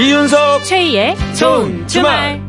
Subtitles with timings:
[0.00, 2.40] 이윤석 최희의 좋은 주말.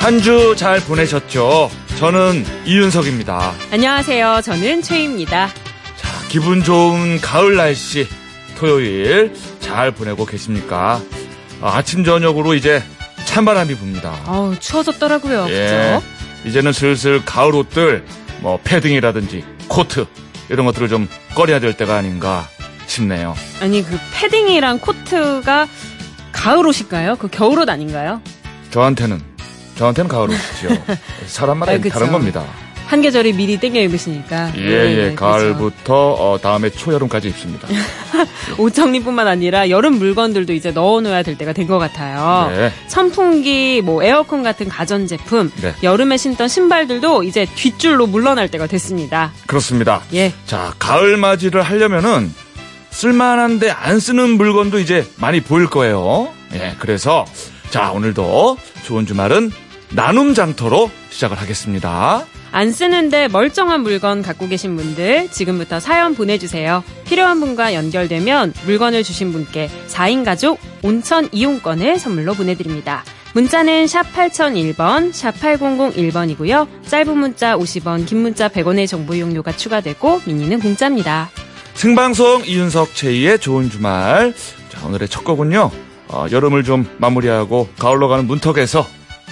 [0.00, 1.70] 한 주 잘 보내셨죠?
[1.98, 3.52] 저는 이윤석입니다.
[3.72, 4.40] 안녕하세요.
[4.42, 5.48] 저는 최희입니다.
[5.48, 8.06] 자, 기분 좋은 가을 날씨
[8.56, 11.02] 토요일 잘 보내고 계십니까?
[11.60, 12.82] 아, 아침 저녁으로 이제
[13.26, 14.14] 찬바람이 붑니다.
[14.26, 15.46] 어우, 추워졌더라고요.
[15.50, 16.00] 예.
[16.00, 16.48] 그죠?
[16.48, 18.04] 이제는 슬슬 가을 옷들
[18.40, 20.06] 뭐 패딩이라든지 코트
[20.48, 22.48] 이런 것들을 좀 꺼려야 될 때가 아닌가
[22.86, 23.34] 싶네요.
[23.60, 25.66] 아니, 그 패딩이랑 코트가
[26.32, 27.16] 가을 옷일까요?
[27.16, 28.20] 그 겨울 옷 아닌가요?
[28.70, 29.20] 저한테는
[29.76, 30.84] 저한테는 가을 옷이죠.
[31.26, 31.90] 사람마다 아, 그쵸.
[31.90, 32.44] 다른 겁니다.
[32.88, 34.52] 한 계절이 미리 땡겨 입으시니까.
[34.56, 35.14] 예, 네, 예, 네.
[35.14, 37.68] 가을부터 어, 다음에 초여름까지 입습니다.
[38.56, 42.50] 옷 정리뿐만 아니라 여름 물건들도 이제 넣어놓아야 될 때가 된 것 같아요.
[42.56, 42.72] 네.
[42.86, 45.74] 선풍기, 뭐 에어컨 같은 가전제품, 네.
[45.82, 49.32] 여름에 신던 신발들도 이제 뒷줄로 물러날 때가 됐습니다.
[49.46, 50.00] 그렇습니다.
[50.14, 50.32] 예.
[50.46, 52.32] 자, 가을 맞이를 하려면은
[52.88, 56.32] 쓸만한데 안 쓰는 물건도 이제 많이 보일 거예요.
[56.54, 57.26] 예, 그래서
[57.68, 59.52] 자, 오늘도 좋은 주말은
[59.90, 62.24] 나눔 장터로 시작을 하겠습니다.
[62.50, 66.82] 안 쓰는데 멀쩡한 물건 갖고 계신 분들 지금부터 사연 보내주세요.
[67.04, 73.04] 필요한 분과 연결되면 물건을 주신 분께 4인 가족 온천 이용권을 선물로 보내드립니다.
[73.34, 76.66] 문자는 샵 8001번, 샵 8001번이고요.
[76.86, 81.30] 짧은 문자 50원, 긴 문자 100원의 정보 이용료가 추가되고 미니는 공짜입니다.
[81.74, 84.34] 생방송 이윤석 최희의 좋은 주말.
[84.70, 85.70] 자, 오늘의 첫 곡은요.
[86.08, 88.86] 어, 여름을 좀 마무리하고 가을로 가는 문턱에서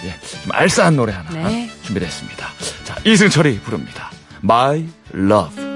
[0.04, 0.08] 예,
[0.42, 1.65] 좀 알싸한 노래 하나 네.
[1.86, 2.48] 준비됐습니다.
[2.84, 4.10] 자, 이승철이 부릅니다.
[4.42, 5.66] My Love.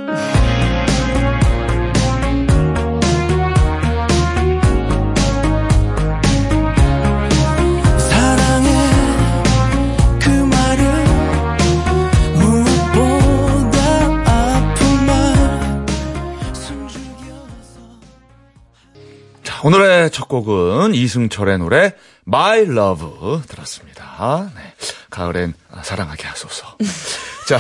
[19.62, 21.93] 그 오늘의 첫 곡은 이승철의 노래
[22.26, 24.50] My Love 들었습니다.
[24.56, 24.69] 네.
[25.10, 26.76] 가을엔 사랑하게 하소서.
[27.47, 27.59] 자,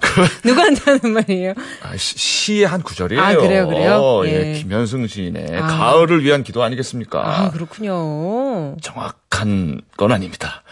[0.00, 1.54] 그 누구한테 하는 말이에요?
[1.82, 3.22] 아, 시- 시의 한 구절이에요.
[3.22, 3.94] 아, 그래요, 그래요?
[3.96, 4.54] 어, 예.
[4.54, 4.58] 예.
[4.58, 5.66] 김현승 시인의 아.
[5.66, 7.20] 가을을 위한 기도 아니겠습니까?
[7.24, 8.76] 아, 그렇군요.
[8.82, 10.62] 정확한 건 아닙니다.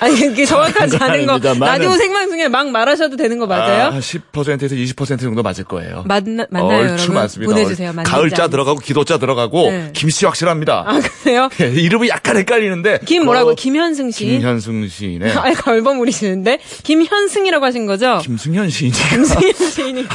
[0.00, 1.38] 아니, 이게 정확하지 않은 거.
[1.38, 3.84] 라디오 생방송에 막 말하셔도 되는 거 맞아요?
[3.84, 6.04] 아, 한 10%에서 20% 정도 맞을 거예요.
[6.06, 7.14] 맞나, 맞나요, 얼추 여러분?
[7.14, 7.52] 맞습니다.
[7.52, 7.92] 보내주세요.
[8.04, 8.48] 가을자.
[8.48, 9.90] 들어가고 기도자 들어가고 네.
[9.94, 10.84] 김씨 확실합니다.
[10.86, 11.48] 아, 그래요?
[11.60, 13.50] 예, 이름이 약간 헷갈리는데 김 뭐라고?
[13.50, 14.26] 그 김현승 씨?
[14.26, 18.18] 김현승 시인의 아, 걸범 우리시는데 김현승이라고 하신 거죠?
[18.22, 20.06] 김승현 시인이 김승현 시인이.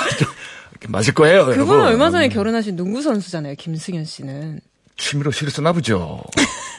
[0.88, 1.42] 맞을 거예요.
[1.52, 1.80] 여러분.
[1.82, 3.56] 얼마 전에 결혼하신 농구 선수잖아요.
[3.58, 4.60] 김승현 씨는.
[4.98, 6.22] 취미로 시를 쓰나 보죠.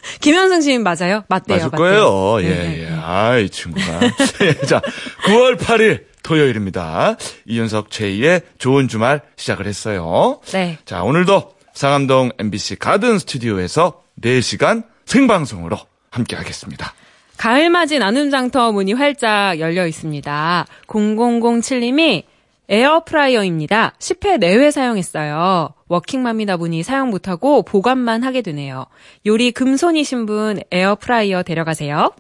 [0.21, 1.25] 김현승 시인 맞아요?
[1.29, 1.57] 맞대요.
[1.57, 1.79] 맞을 맞대요.
[1.79, 2.43] 거예요.
[2.43, 2.91] 예, 네, 예.
[2.91, 2.99] 네.
[3.03, 4.01] 아, 이 친구가.
[4.43, 4.81] 예, 자,
[5.27, 7.17] 9월 8일 토요일입니다.
[7.47, 10.41] 이윤석 최희의 좋은 주말 시작을 했어요.
[10.53, 10.79] 네.
[10.85, 15.79] 자, 오늘도 상암동 MBC 가든 스튜디오에서 4시간 생방송으로
[16.11, 16.95] 함께 하겠습니다.
[17.39, 20.67] 가을맞이 나눔 장터 문이 활짝 열려 있습니다.
[20.87, 22.23] 0007님이
[22.69, 23.95] 에어프라이어입니다.
[23.99, 25.71] 10회 내외 사용했어요.
[25.89, 28.87] 워킹맘이다 보니 사용 못하고 보관만 하게 되네요.
[29.27, 32.13] 요리 금손이신 분 에어프라이어 데려가세요.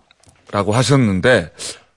[0.50, 1.50] 라고 하셨는데,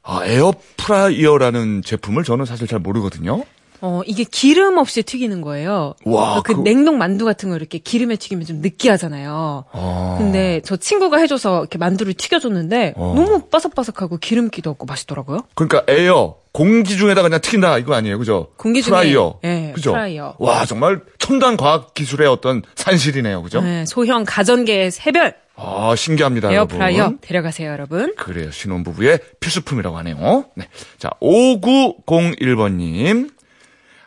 [0.04, 3.44] 아, 에어프라이어라는 제품을 저는 사실 잘 모르거든요.
[3.82, 5.96] 어, 이게 기름 없이 튀기는 거예요.
[6.06, 9.66] 와, 그 그거- 냉동 만두 같은 거 이렇게 기름에 튀기면 좀 느끼하잖아요.
[9.72, 10.16] 아.
[10.18, 13.14] 근데 저 친구가 해줘서 이렇게 만두를 튀겨줬는데 어.
[13.16, 15.42] 너무 바삭바삭하고 기름기도 없고 맛있더라고요.
[15.56, 18.48] 그러니까 에어 공기 중에다 그냥 튀긴다 이거 아니에요, 그죠?
[18.56, 19.92] 공기 중에, 프라이어, 예, 그죠?
[19.92, 20.38] 프라이어.
[20.40, 23.60] 와 정말 첨단 과학 기술의 어떤 산실이네요, 그죠?
[23.60, 27.18] 네, 소형 가전계의 새별 아 신기합니다, 에어프라이어 여러분.
[27.20, 28.16] 데려가세요, 여러분.
[28.16, 30.46] 그래요, 신혼부부의 필수품이라고 하네요.
[30.56, 33.32] 네, 자 5901번님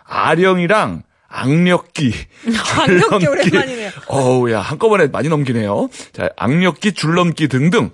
[0.05, 2.15] 아령이랑 악력기,
[2.81, 3.27] 악력기.
[3.29, 3.91] 오랜만이네요.
[4.07, 5.91] 어우야 한꺼번에 많이 넘기네요.
[6.15, 7.91] 자 악력기, 줄넘기 등등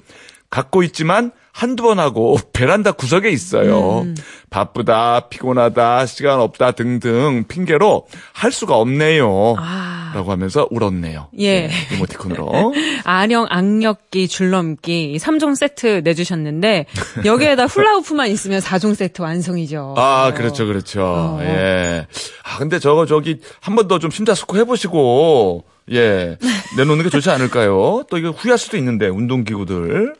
[0.48, 4.00] 갖고 있지만 한두 번 하고 베란다 구석에 있어요.
[4.00, 4.16] 음.
[4.50, 9.54] 바쁘다, 피곤하다, 시간 없다 등등 핑계로 할 수가 없네요.
[9.58, 10.12] 아.
[10.16, 11.28] 라고 하면서 울었네요.
[11.38, 11.68] 예.
[11.68, 12.72] 네, 이모티콘으로.
[13.04, 16.86] 아령 악력기 줄넘기 3종 세트 내주셨는데
[17.24, 19.94] 여기에다 훌라후프만 있으면 4종 세트 완성이죠.
[19.96, 21.02] 아, 그렇죠, 그렇죠.
[21.04, 21.38] 어.
[21.42, 22.06] 예.
[22.44, 26.38] 아, 근데 저거, 저기, 한 번 더 좀 심사숙고 해보시고, 예.
[26.78, 28.04] 내놓는 게 좋지 않을까요?
[28.10, 30.14] 또 이거 후회할 수도 있는데, 운동기구들.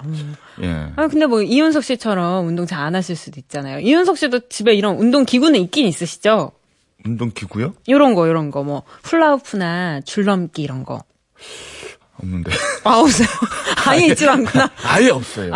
[0.63, 0.87] 예.
[0.97, 3.79] 아 근데 뭐 이윤석 씨처럼 운동 잘 안 하실 수도 있잖아요.
[3.81, 6.53] 이윤석 씨도 집에 이런 운동 기구는 있긴 있으시죠?
[7.07, 7.75] 운동기구요?
[7.89, 11.03] 요런 거 요런 거 뭐 훌라후프나 줄넘기 이런 거.
[12.23, 12.51] 없는데.
[12.85, 13.27] 아 없어요.
[13.87, 14.71] 아예 있질 않구나.
[14.85, 15.53] 아예 없어요.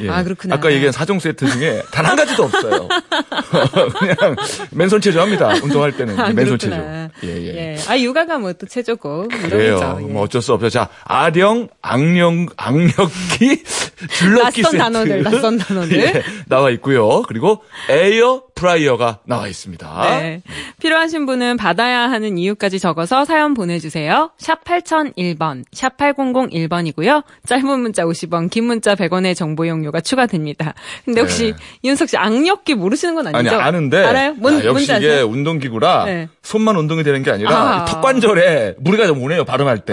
[0.00, 0.08] 예.
[0.10, 0.54] 아, 그렇구나.
[0.56, 2.88] 아까 얘기한 4종 세트 중에 단 한 가지도 없어요.
[3.98, 4.36] 그냥
[4.70, 5.48] 맨손 체조합니다.
[5.62, 6.58] 운동할 때는 아, 맨손.
[6.58, 6.76] 체조.
[6.76, 7.74] 예, 예.
[7.74, 7.78] 예.
[7.88, 9.28] 아, 육아가 뭐 또 체조고.
[9.28, 9.74] 그래요.
[9.76, 10.08] 운동이죠.
[10.08, 10.12] 예.
[10.12, 10.70] 뭐 어쩔 수 없죠.
[10.70, 13.64] 자, 아령, 악령, 악력기,
[14.10, 14.78] 줄넘기 낯선 세트.
[14.78, 15.98] 단어들, 낯선 단어들.
[15.98, 17.22] 예, 나와 있고요.
[17.22, 20.18] 그리고 에어 프라이어가 나와 있습니다.
[20.18, 20.42] 네.
[20.80, 24.30] 필요하신 분은 받아야 하는 이유까지 적어서 사연 보내주세요.
[24.38, 27.22] 샵 8001번, 샵 8001번이고요.
[27.46, 30.74] 짧은 문자 50원, 긴 문자 100원의 정보 이용료가 추가됩니다.
[31.04, 31.56] 근데 혹시 네.
[31.82, 33.60] 이윤석 씨 악력기 모르시는 건 아니 아니죠?
[33.60, 34.34] 아는데 알아요?
[34.34, 35.26] 뭔, 아, 역시 이게 아세요?
[35.26, 36.28] 운동기구라 네.
[36.42, 37.82] 손만 운동이 되는 게 아니라 아.
[37.82, 39.92] 이 턱관절에 무리가 좀 오네요 발음할 때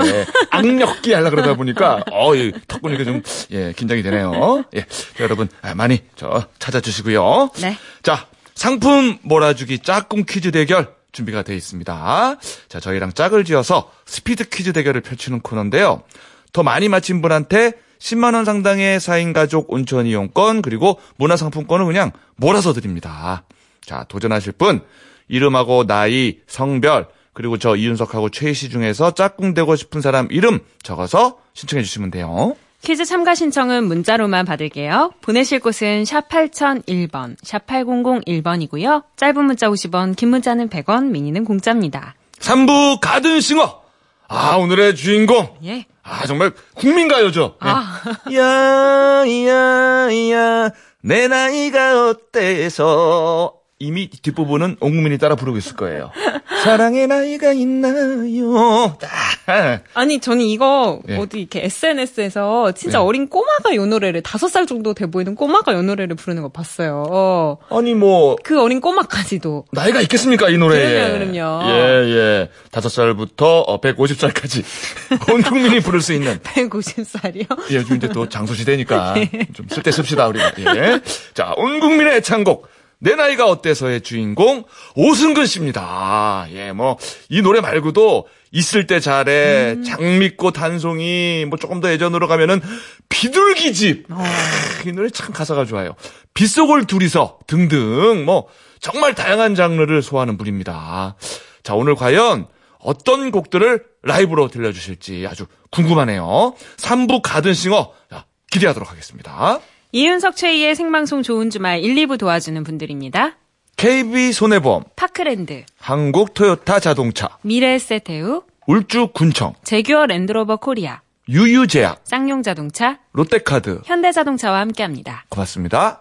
[0.51, 4.63] 악력기 하려 그러다 보니까 어 이턱 보니까 좀예 긴장이 되네요.
[4.74, 7.50] 예 자, 여러분 아, 많이 저 찾아주시고요.
[7.62, 7.77] 네.
[8.01, 12.38] 자 상품 몰아주기 짝꿍 퀴즈 대결 준비가 되어 있습니다.
[12.67, 16.03] 자 저희랑 짝을 지어서 스피드 퀴즈 대결을 펼치는 코너인데요.
[16.51, 22.11] 더 많이 맞힌 분한테 10만 원 상당의 4인 가족 온천 이용권 그리고 문화 상품권을 그냥
[22.35, 23.44] 몰아서 드립니다.
[23.81, 24.81] 자 도전하실 분
[25.27, 31.39] 이름하고 나이, 성별 그리고 저 이윤석하고 최희 씨 중에서 짝꿍 되고 싶은 사람 이름 적어서
[31.53, 32.56] 신청해 주시면 돼요.
[32.83, 35.13] 퀴즈 참가 신청은 문자로만 받을게요.
[35.21, 39.03] 보내실 곳은 샵 8001번, 샵 8001번이고요.
[39.15, 42.15] 짧은 문자 50원, 긴 문자는 100원, 미니는 공짜입니다.
[42.39, 43.81] 3부 가든싱어.
[44.27, 45.57] 아 오늘의 주인공.
[45.63, 45.85] 예.
[46.03, 47.56] 아 정말 국민가요죠.
[47.59, 48.01] 아.
[48.31, 50.71] 야야 야
[51.06, 56.11] 내 나이가 어때서 이미 뒷부분은 온 국민이 따라 부르고 있을 거예요.
[56.63, 58.95] 사랑의 나이가 있나요?
[58.99, 59.83] 딱.
[59.93, 61.17] 아니, 저는 이거 예.
[61.17, 63.03] 어디 이렇게 SNS에서 진짜 네.
[63.03, 67.03] 어린 꼬마가 요 노래를 다섯 살 정도 돼 보이는 꼬마가 요 노래를 부르는 거 봤어요.
[67.09, 69.65] 어, 아니 뭐 그 어린 꼬마까지도.
[69.71, 71.17] 나이가 있겠습니까 이 노래에?
[71.17, 71.69] 그럼요, 그럼요.
[71.69, 72.49] 예 예.
[72.71, 74.63] 다섯 살부터 어, 150살까지
[75.33, 77.71] 온 국민이 부를 수 있는 150살이요?
[77.71, 79.15] 예, 요즘 이제 또 장소 시대니까
[79.53, 80.51] 좀쓸 때 씁시다 우리가.
[80.77, 80.99] 예.
[81.33, 82.67] 자, 온 국민의 애창곡
[83.03, 84.63] 내 나이가 어때서의 주인공
[84.95, 86.47] 오승근 씨입니다.
[86.53, 86.97] 예, 뭐
[87.29, 92.61] 이 노래 말고도 있을 때 잘해, 장미꽃 한 송이, 뭐 조금 더 예전으로 가면은
[93.09, 94.07] 비둘기집.
[94.07, 95.95] 크, 이 노래 참 가사가 좋아요.
[96.33, 98.47] 빗속을 둘이서 등등 뭐
[98.79, 101.15] 정말 다양한 장르를 소화하는 분입니다.
[101.63, 102.47] 자, 오늘 과연
[102.79, 106.53] 어떤 곡들을 라이브로 들려주실지 아주 궁금하네요.
[106.77, 109.59] 3부 가든싱어 자, 기대하도록 하겠습니다.
[109.95, 113.34] 이윤석 최희의 생방송 좋은 주말 1, 2부 도와주는 분들입니다.
[113.78, 123.81] KB 손해보험, 파크랜드, 한국 토요타 자동차, 미래에셋대우, 울주 군청, 재규어 랜드로버 코리아, 유유제약, 쌍용자동차, 롯데카드
[123.86, 125.25] 현대자동차와 함께합니다.
[125.30, 126.00] 고맙습니다.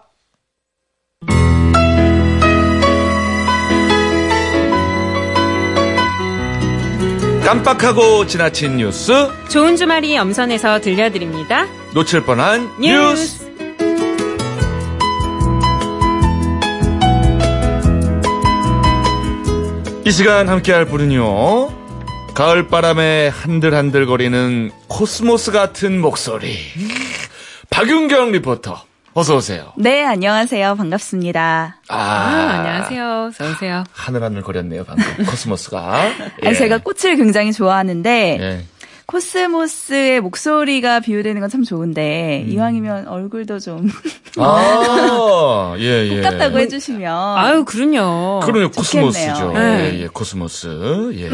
[7.45, 9.11] 깜빡하고 지나친 뉴스
[9.49, 11.67] 좋은 주말이 엄선해서 들려드립니다.
[11.93, 13.21] 놓칠 뻔한 뉴스.
[13.21, 13.42] 뉴스.
[20.05, 21.83] 이 시간 함께할 분은요.
[22.33, 26.57] 가을 바람에 한들한들거리는 코스모스 같은 목소리.
[27.69, 28.83] 박윤경 리포터.
[29.15, 29.71] 어서 오세요.
[29.77, 30.75] 네, 안녕하세요.
[30.75, 31.77] 반갑습니다.
[31.87, 33.27] 아, 아, 안녕하세요.
[33.29, 33.83] 어서 오세요.
[33.93, 35.05] 하늘하늘 거렸네요, 방금.
[35.25, 36.05] 코스모스가.
[36.43, 36.47] 예.
[36.47, 38.65] 아니, 제가 꽃을 굉장히 좋아하는데 예.
[39.13, 42.51] 코스모스의 목소리가 비유되는 건 참 좋은데 음.
[42.51, 43.87] 이왕이면 얼굴도 좀
[44.37, 46.21] 아, 예, 예.
[46.21, 48.39] 똑같다고 해주시면 아유, 그럼요.
[48.43, 48.71] 그럼요, 좋겠네요.
[48.71, 49.51] 코스모스죠.
[49.53, 49.91] 네.
[49.93, 51.11] 예, 예, 코스모스.
[51.15, 51.29] 예.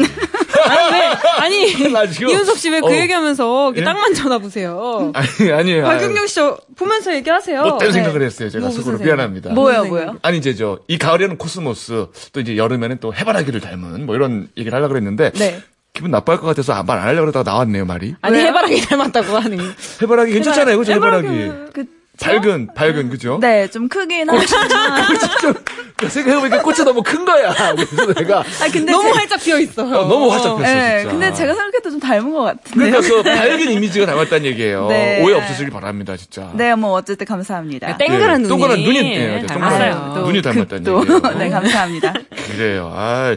[0.68, 1.06] 아니, 왜,
[1.38, 2.92] 아니, 나 지금- 이윤석 씨 왜그 어.
[2.94, 3.82] 얘기하면서 예?
[3.84, 5.12] 땅만 쳐다보세요?
[5.14, 5.84] 아니, 아니에요.
[5.84, 7.62] 박윤경 씨저 보면서 얘기하세요.
[7.62, 7.92] 못된 네.
[7.92, 8.50] 생각을 했어요.
[8.50, 8.98] 제가 뭐 속으로?
[8.98, 9.52] 미안합니다.
[9.54, 10.16] 뭐요, 뭐요?
[10.20, 14.74] 아니 이제 저 이 가을에는 코스모스 또 이제 여름에는 또 해바라기를 닮은 뭐 이런 얘기를
[14.76, 15.60] 하려고 그랬는데 네.
[15.92, 18.46] 기분 나빠할 것 같아서 말 안 하려고 그러다가 나왔네요 말이 아니, 왜요?
[18.48, 19.58] 해바라기 닮았다고 하는.
[20.02, 21.28] 해바라기 괜찮잖아요 그죠 해바라기
[21.72, 21.84] 그,
[22.20, 25.16] 밝은 밝은 그죠 네, 좀 크긴 하지만
[26.08, 29.86] 생각해보니까 꽃이 너무 큰 거야 그래서 내가 아 근데 너무 제- 활짝 피어 있어요.
[30.00, 33.00] 어, 너무 활짝 폈어 네, 진짜 근데 제가 생각해도 좀 닮은 것 같은데요.
[33.00, 35.22] 그러니까 그 밝은 이미지가 닮았다는 얘기예요 네.
[35.22, 37.96] 오해 없으시길 바랍니다 진짜 네, 뭐 어쨌든 감사합니다.
[37.96, 38.48] 땡그란 예, 눈이.
[38.48, 39.92] 동그란 눈이 예, 닮았어요.
[39.94, 40.86] 동그란 또 눈이 닮았다는.
[40.92, 42.14] 얘기예요 네, 감사합니다.
[42.52, 43.34] 그래요 아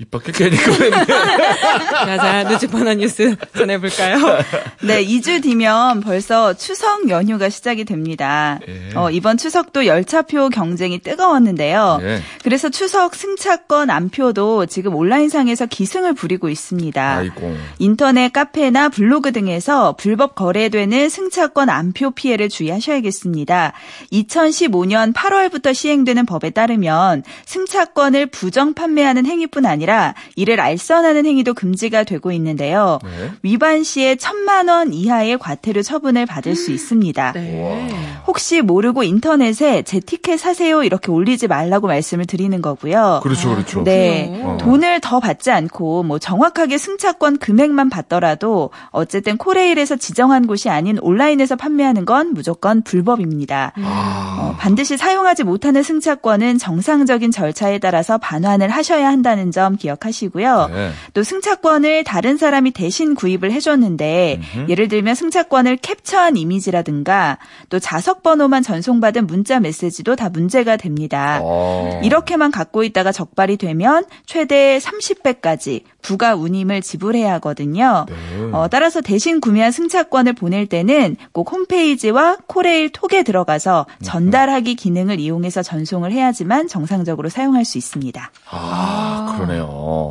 [0.00, 4.18] 입 밖에 괜히 그랬네 자, 자, 늦을 뻔한 뉴스 전해볼까요?
[4.86, 8.60] 네, 2주 뒤면 벌써 추석 연휴가 시작이 됩니다.
[8.68, 8.96] 예.
[8.96, 11.98] 어, 이번 추석도 열차표 경쟁이 뜨거웠는데요.
[12.02, 12.22] 예.
[12.44, 17.16] 그래서 추석 승차권 안표도 지금 온라인상에서 기승을 부리고 있습니다.
[17.16, 23.72] 아이고 인터넷 카페나 블로그 등에서 불법 거래되는 승차권 안표 피해를 주의하셔야겠습니다.
[24.12, 32.04] 2015년 8월부터 시행되는 법에 따르면 승차권을 부정 판매하는 행위뿐 아니라 아니라 이를 알선하는 행위도 금지가
[32.04, 32.98] 되고 있는데요.
[33.02, 33.32] 네.
[33.42, 37.32] 위반 시에 천만 원 이하의 과태료 처분을 받을 수 있습니다.
[37.32, 37.88] 네.
[38.26, 43.20] 혹시 모르고 인터넷에 제 티켓 사세요 이렇게 올리지 말라고 말씀을 드리는 거고요.
[43.22, 43.82] 그렇죠, 그렇죠.
[43.82, 44.28] 네.
[44.28, 44.56] 그렇구나.
[44.58, 51.56] 돈을 더 받지 않고 뭐 정확하게 승차권 금액만 받더라도 어쨌든 코레일에서 지정한 곳이 아닌 온라인에서
[51.56, 53.72] 판매하는 건 무조건 불법입니다.
[53.76, 60.68] 아, 어, 반드시 사용하지 못하는 승차권은 정상적인 절차에 따라서 반환을 하셔야 한다는 점 기억하시고요.
[60.72, 60.90] 네.
[61.14, 67.38] 또 승차권을 다른 사람이 대신 구입을 해줬는데 예를 들면 승차권을 캡처한 이미지라든가
[67.70, 71.40] 또 자석 번호만 전송받은 문자 메시지도 다 문제가 됩니다.
[71.42, 72.00] 어.
[72.02, 78.06] 이렇게만 갖고 있다가 적발이 되면 최대 30배까지 부가 운임을 지불해야 하거든요.
[78.08, 78.14] 네.
[78.52, 85.62] 어, 따라서 대신 구매한 승차권을 보낼 때는 꼭 홈페이지와 코레일 톡에 들어가서 전달하기 기능을 이용해서
[85.62, 88.30] 전송을 해야지만 정상적으로 사용할 수 있습니다.
[88.50, 89.67] 아, 그러네요.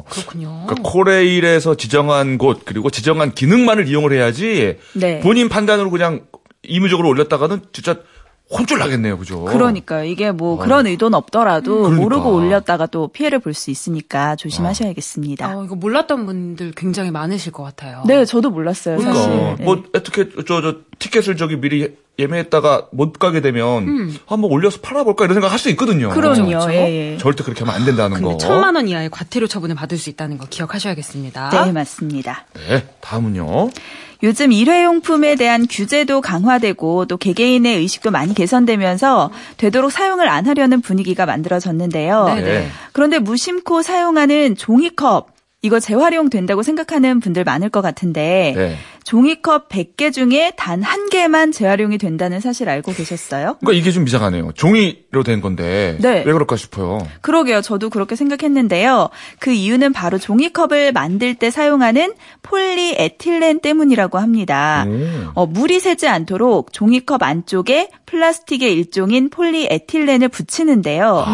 [0.10, 0.64] 그렇군요.
[0.68, 5.20] 그러니까 코레일에서 지정한 곳 그리고 지정한 기능만을 이용을 해야지 네.
[5.22, 6.26] 본인 판단으로 그냥
[6.64, 7.98] 임의적으로 올렸다가는 진짜
[8.50, 9.44] 혼쭐 나겠네요, 그죠?
[9.44, 10.06] 그러니까요.
[10.06, 12.02] 이게 뭐 그런 의도는 없더라도 그러니까.
[12.02, 15.58] 모르고 올렸다가 또 피해를 볼 수 있으니까 조심하셔야겠습니다.
[15.58, 18.04] 어, 이거 몰랐던 분들 굉장히 많으실 것 같아요.
[18.08, 19.38] 네, 저도 몰랐어요, 그러니까 사실.
[19.58, 19.64] 네.
[19.66, 25.52] 뭐 어떻게 저저 티켓을 저기 미리 예매했다가 못 가게 되면 한번 올려서 팔아볼까 이런 생각
[25.52, 26.08] 할 수 있거든요.
[26.10, 26.14] 음.
[26.14, 26.48] 그럼요.
[26.50, 26.72] 그렇죠.
[26.72, 27.18] 예, 예.
[27.18, 28.38] 절대 그렇게 하면 안 된다는 근데 거.
[28.38, 31.66] 천만 원 이하의 과태료 처분을 받을 수 있다는 거 기억하셔야겠습니다.
[31.66, 32.46] 네, 맞습니다.
[32.56, 33.70] 네, 다음은요.
[34.24, 41.28] 요즘 일회용품에 대한 규제도 강화되고 또 개개인의 의식도 많이 개선되면서 되도록 사용을 안 하려는 분위기가
[41.28, 42.26] 만들어졌는데요.
[42.26, 42.68] 네, 네.
[42.94, 48.78] 그런데 무심코 사용하는 종이컵 이거 재활용 된다고 생각하는 분들 많을 것 같은데 네.
[49.04, 53.58] 종이컵 100개 중에 단 한 개만 재활용이 된다는 사실 알고 계셨어요?
[53.60, 54.52] 그러니까 이게 좀 이상하네요.
[54.54, 56.24] 종이로 된 건데 네.
[56.26, 57.00] 왜 그럴까 싶어요.
[57.22, 57.62] 그러게요.
[57.62, 59.10] 저도 그렇게 생각했는데요.
[59.40, 64.86] 그 이유는 바로 종이컵을 만들 때 사용하는 폴리에틸렌 때문이라고 합니다.
[64.88, 65.32] 오.
[65.42, 71.26] 어, 물이 새지 않도록 종이컵 안쪽에 플라스틱의 일종인 폴리에틸렌을 붙이는데요.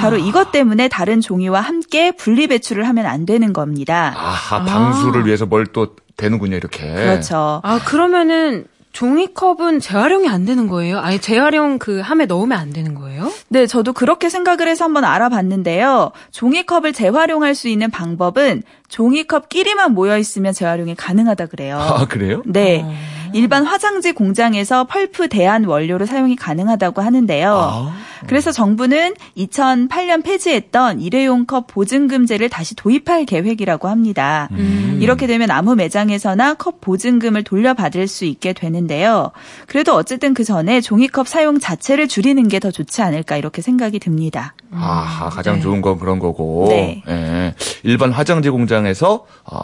[0.00, 4.14] 바로 이것 때문에 다른 종이와 함께 분리 배출을 하면 안 되는 겁니다.
[4.16, 6.92] 아하, 방수를 위해서 뭘 또 되는군요, 이렇게.
[6.92, 7.60] 그렇죠.
[7.62, 10.98] 아, 그러면은 종이컵은 재활용이 안 되는 거예요?
[11.00, 13.30] 아예 재활용 그 함에 넣으면 안 되는 거예요?
[13.48, 16.10] 네, 저도 그렇게 생각을 해서 한번 알아봤는데요.
[16.32, 21.78] 종이컵을 재활용할 수 있는 방법은 종이컵끼리만 모여 있으면 재활용이 가능하다 그래요.
[21.78, 22.42] 아, 그래요?
[22.46, 22.82] 네.
[22.84, 22.92] 어.
[23.34, 27.52] 일반 화장지 공장에서 펄프 대안 원료로 사용이 가능하다고 하는데요.
[27.52, 27.92] 아.
[28.26, 34.48] 그래서 정부는 2008년 폐지했던 일회용 컵 보증금제를 다시 도입할 계획이라고 합니다.
[34.52, 34.98] 음.
[35.00, 39.32] 이렇게 되면 아무 매장에서나 컵 보증금을 돌려받을 수 있게 되는데요.
[39.66, 44.54] 그래도 어쨌든 그 전에 종이컵 사용 자체를 줄이는 게 더 좋지 않을까 이렇게 생각이 듭니다.
[44.70, 45.60] 아하, 가장 네.
[45.62, 46.66] 좋은 건 그런 거고.
[46.68, 47.02] 네.
[47.08, 47.54] 예.
[47.82, 49.60] 일반 화장지 공장에서 어,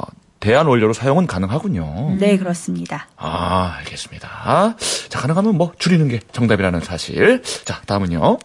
[0.46, 2.18] 대안 원료로 사용은 가능하군요.
[2.20, 3.08] 네, 그렇습니다.
[3.16, 4.76] 아, 알겠습니다.
[5.08, 7.42] 자, 가능하면 뭐 줄이는 게 정답이라는 사실.
[7.64, 8.38] 자, 다음은요.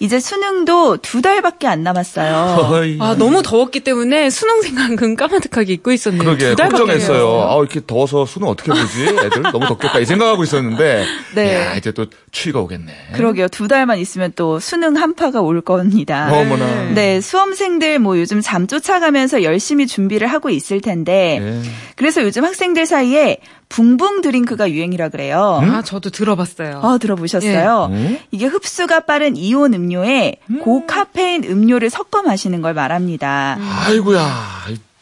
[0.00, 2.98] 이제 수능도 두 달밖에 안 남았어요.
[3.00, 6.24] 아, 너무 더웠기 때문에 수능 생각은 까마득하게 잊고 있었네요.
[6.24, 7.42] 그러게 두 달밖에 걱정했어요.
[7.42, 9.04] 안 아, 이렇게 더워서 수능 어떻게 보지?
[9.04, 11.04] 애들 너무 덥겠다 이 생각하고 있었는데.
[11.34, 11.54] 네.
[11.54, 12.92] 야, 이제 또 추위가 오겠네.
[13.12, 13.48] 그러게요.
[13.48, 16.30] 두 달만 있으면 또 수능 한파가 올 겁니다.
[16.32, 16.92] 어머나.
[16.94, 21.70] 네, 수험생들 뭐 요즘 잠 쫓아가면서 열심히 준비를 하고 있을 텐데 예.
[21.96, 23.38] 그래서 요즘 학생들 사이에
[23.70, 25.60] 붕붕 드링크가 유행이라 그래요.
[25.62, 26.80] 아, 저도 들어봤어요.
[26.82, 27.88] 아, 들어보셨어요?
[27.92, 28.18] 음?
[28.32, 33.56] 이게 흡수가 빠른 이온 음료에 고카페인 음료를 섞어 마시는 걸 말합니다.
[33.86, 34.28] 아이고야.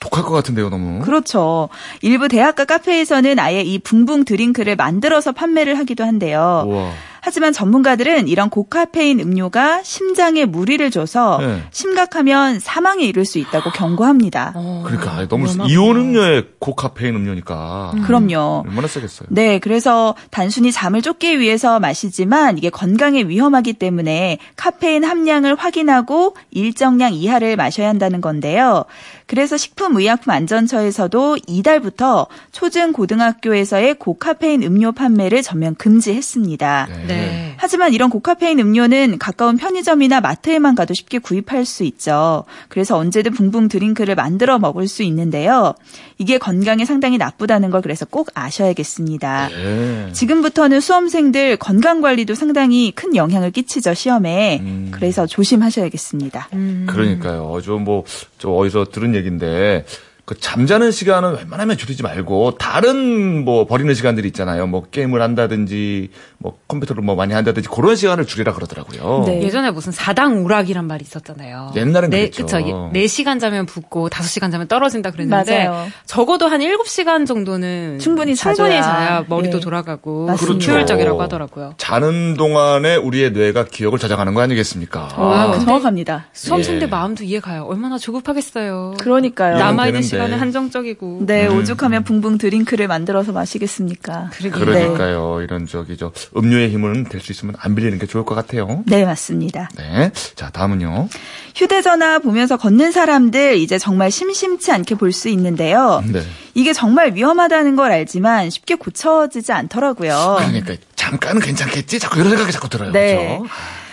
[0.01, 1.01] 독할 것 같은데요, 너무.
[1.01, 1.71] 그렇죠.
[2.03, 6.65] 일부 대학가 카페에서는 아예 이 붕붕 드링크를 만들어서 판매를 하기도 한데요.
[6.67, 6.93] 우와.
[7.29, 11.63] 하지만 전문가들은 이런 고카페인 음료가 심장에 무리를 줘서 네.
[11.73, 14.55] 심각하면 사망에 이를 수 있다고 경고합니다.
[14.57, 15.47] 어, 그러니까 너무.
[15.69, 18.65] 이온 음료에 고카페인 음료니까 그럼요.
[18.67, 19.29] 얼마나 세겠어요.
[19.31, 27.13] 네, 그래서 단순히 잠을 쫓기 위해서 마시지만 이게 건강에 위험하기 때문에 카페인 함량을 확인하고 일정량
[27.13, 28.87] 이하를 마셔야 한다는 건데요.
[29.29, 36.89] 그래서 식품의약품안전처에서도 이달부터 초중 고등학교에서의 고카페인 음료 판매를 전면 금지했습니다.
[37.07, 37.55] 네.
[37.59, 42.45] 하지만 이런 고카페인 음료는 가까운 편의점이나 마트에만 가도 쉽게 구입할 수 있죠.
[42.69, 45.75] 그래서 언제든 붕붕 드링크를 만들어 먹을 수 있는데요.
[46.19, 49.49] 이게 건강에 상당히 나쁘다는 걸 그래서 꼭 아셔야겠습니다.
[49.49, 50.13] 네.
[50.13, 54.59] 지금부터는 수험생들 건강 관리도 상당히 큰 영향을 끼치죠, 시험에.
[54.61, 54.89] 음.
[54.91, 56.49] 그래서 조심하셔야겠습니다.
[56.55, 56.87] 음.
[56.89, 57.61] 그러니까요.
[57.65, 58.05] 저 뭐,
[58.39, 59.85] 저 어디서 들은 얘기인데,
[60.25, 64.67] 그 잠자는 시간은 웬만하면 줄이지 말고 다른 뭐 버리는 시간들이 있잖아요.
[64.67, 66.11] 뭐 게임을 한다든지
[66.41, 69.25] 뭐 컴퓨터를 뭐 많이 한다든지 그런 시간을 줄이라 그러더라고요.
[69.27, 69.43] 네.
[69.43, 71.73] 예전에 무슨 사당 오락이란 말이 있었잖아요.
[71.75, 72.45] 옛날엔 네, 그랬죠.
[72.45, 72.59] 그쵸.
[72.95, 75.89] 4시간 자면 붓고 5시간 자면 떨어진다 그랬는데 맞아요.
[76.07, 78.83] 적어도 한 7시간 정도는 충분히 충분히 자줘야.
[78.83, 79.61] 자야 머리도 예.
[79.61, 80.73] 돌아가고 맞습니다.
[80.73, 81.75] 효율적이라고 하더라고요.
[81.77, 85.09] 자는 동안에 우리의 뇌가 기억을 저장하는 거 아니겠습니까?
[85.17, 86.27] 아, 근데- 정확합니다.
[86.33, 86.87] 수험 친데 예.
[86.89, 87.65] 마음도 이해가요.
[87.65, 88.95] 얼마나 조급하겠어요.
[89.01, 89.59] 그러니까요.
[89.59, 90.03] 남아있는.
[90.03, 91.23] 시간은 한정적이고.
[91.27, 91.59] 네, 음.
[91.59, 94.31] 오죽하면 붕붕 드링크를 만들어서 마시겠습니까?
[94.35, 94.65] 그러게요.
[94.65, 95.41] 그러니까요.
[95.43, 98.83] 이런 저기 저 음료의 힘은 될 수 있으면 안 빌리는 게 좋을 것 같아요.
[98.87, 99.69] 네, 맞습니다.
[99.77, 100.13] 네.
[100.35, 101.09] 자, 다음은요.
[101.57, 106.03] 휴대전화 보면서 걷는 사람들 이제 정말 심심치 않게 볼 수 있는데요.
[106.07, 106.23] 네.
[106.55, 110.37] 이게 정말 위험하다는 걸 알지만 쉽게 고쳐지지 않더라고요.
[110.39, 111.99] 그러니까 잠깐은 괜찮겠지?
[111.99, 112.93] 자꾸 이런 생각이 자꾸 들어요.
[112.93, 113.17] 네.
[113.39, 113.47] 그렇죠?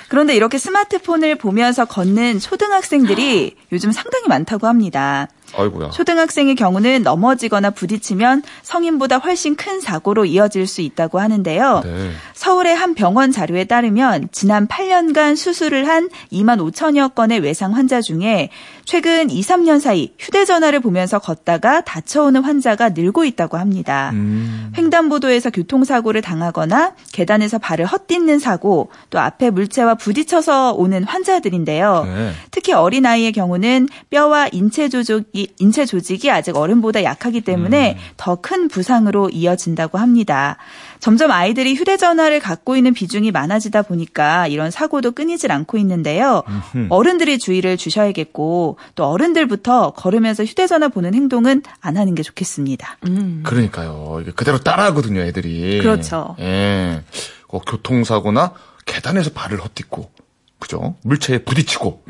[0.08, 5.28] 그런데 이렇게 스마트폰을 보면서 걷는 초등학생들이 요즘 상당히 많다고 합니다.
[5.58, 5.90] 아이고야.
[5.90, 11.82] 초등학생의 경우는 넘어지거나 부딪히면 성인보다 훨씬 큰 사고로 이어질 수 있다고 하는데요.
[11.84, 12.12] 네.
[12.34, 18.50] 서울의 한 병원 자료에 따르면 지난 8년간 수술을 한 2만 5천여 건의 외상 환자 중에
[18.86, 24.12] 최근 2, 3년 사이 휴대전화를 보면서 걷다가 다쳐오는 환자가 늘고 있다고 합니다.
[24.14, 24.72] 음.
[24.78, 32.04] 횡단보도에서 교통사고를 당하거나 계단에서 발을 헛디는 사고 또 앞에 물체와 부딪혀서 오는 환자들인데요.
[32.06, 32.32] 네.
[32.52, 39.98] 특히 어린아이의 경우는 뼈와 인체 조직이, 인체 조직이 아직 어른보다 약하기 때문에 더큰 부상으로 이어진다고
[39.98, 40.58] 합니다.
[41.00, 46.44] 점점 아이들이 휴대전화를 갖고 있는 비중이 많아지다 보니까 이런 사고도 끊이질 않고 있는데요.
[46.90, 52.98] 어른들이 주의를 주셔야겠고 또 어른들부터 걸으면서 휴대전화 보는 행동은 안 하는 게 좋겠습니다.
[53.08, 53.42] 음.
[53.46, 54.20] 그러니까요.
[54.22, 55.80] 이게 그대로 따라하거든요, 애들이.
[55.80, 56.36] 그렇죠.
[56.40, 57.04] 예.
[57.48, 58.54] 어, 교통사고나
[58.86, 60.12] 계단에서 발을 헛딛고,
[60.60, 60.96] 그죠?
[61.04, 62.04] 물체에 부딪히고,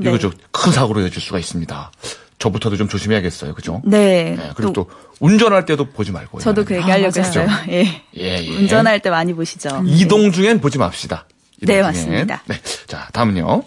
[0.00, 0.18] 이거 네.
[0.18, 1.90] 좀큰 사고로 이어질 수가 있습니다.
[2.38, 3.82] 저부터도 좀 조심해야겠어요, 그죠?
[3.84, 4.36] 네.
[4.38, 4.90] 예, 그리고 또 또,
[5.20, 6.40] 운전할 때도 보지 말고.
[6.40, 6.78] 저도 그 예.
[6.78, 7.48] 얘기 하려고 아, 맞아요.
[7.48, 7.48] 했어요.
[7.70, 8.02] 예.
[8.16, 8.56] 예, 예.
[8.56, 9.82] 운전할 때 많이 보시죠.
[9.86, 11.26] 이동 중엔 보지 맙시다.
[11.60, 11.82] 네, 중엔.
[11.82, 12.42] 맞습니다.
[12.46, 12.56] 네.
[12.86, 13.64] 자, 다음은요.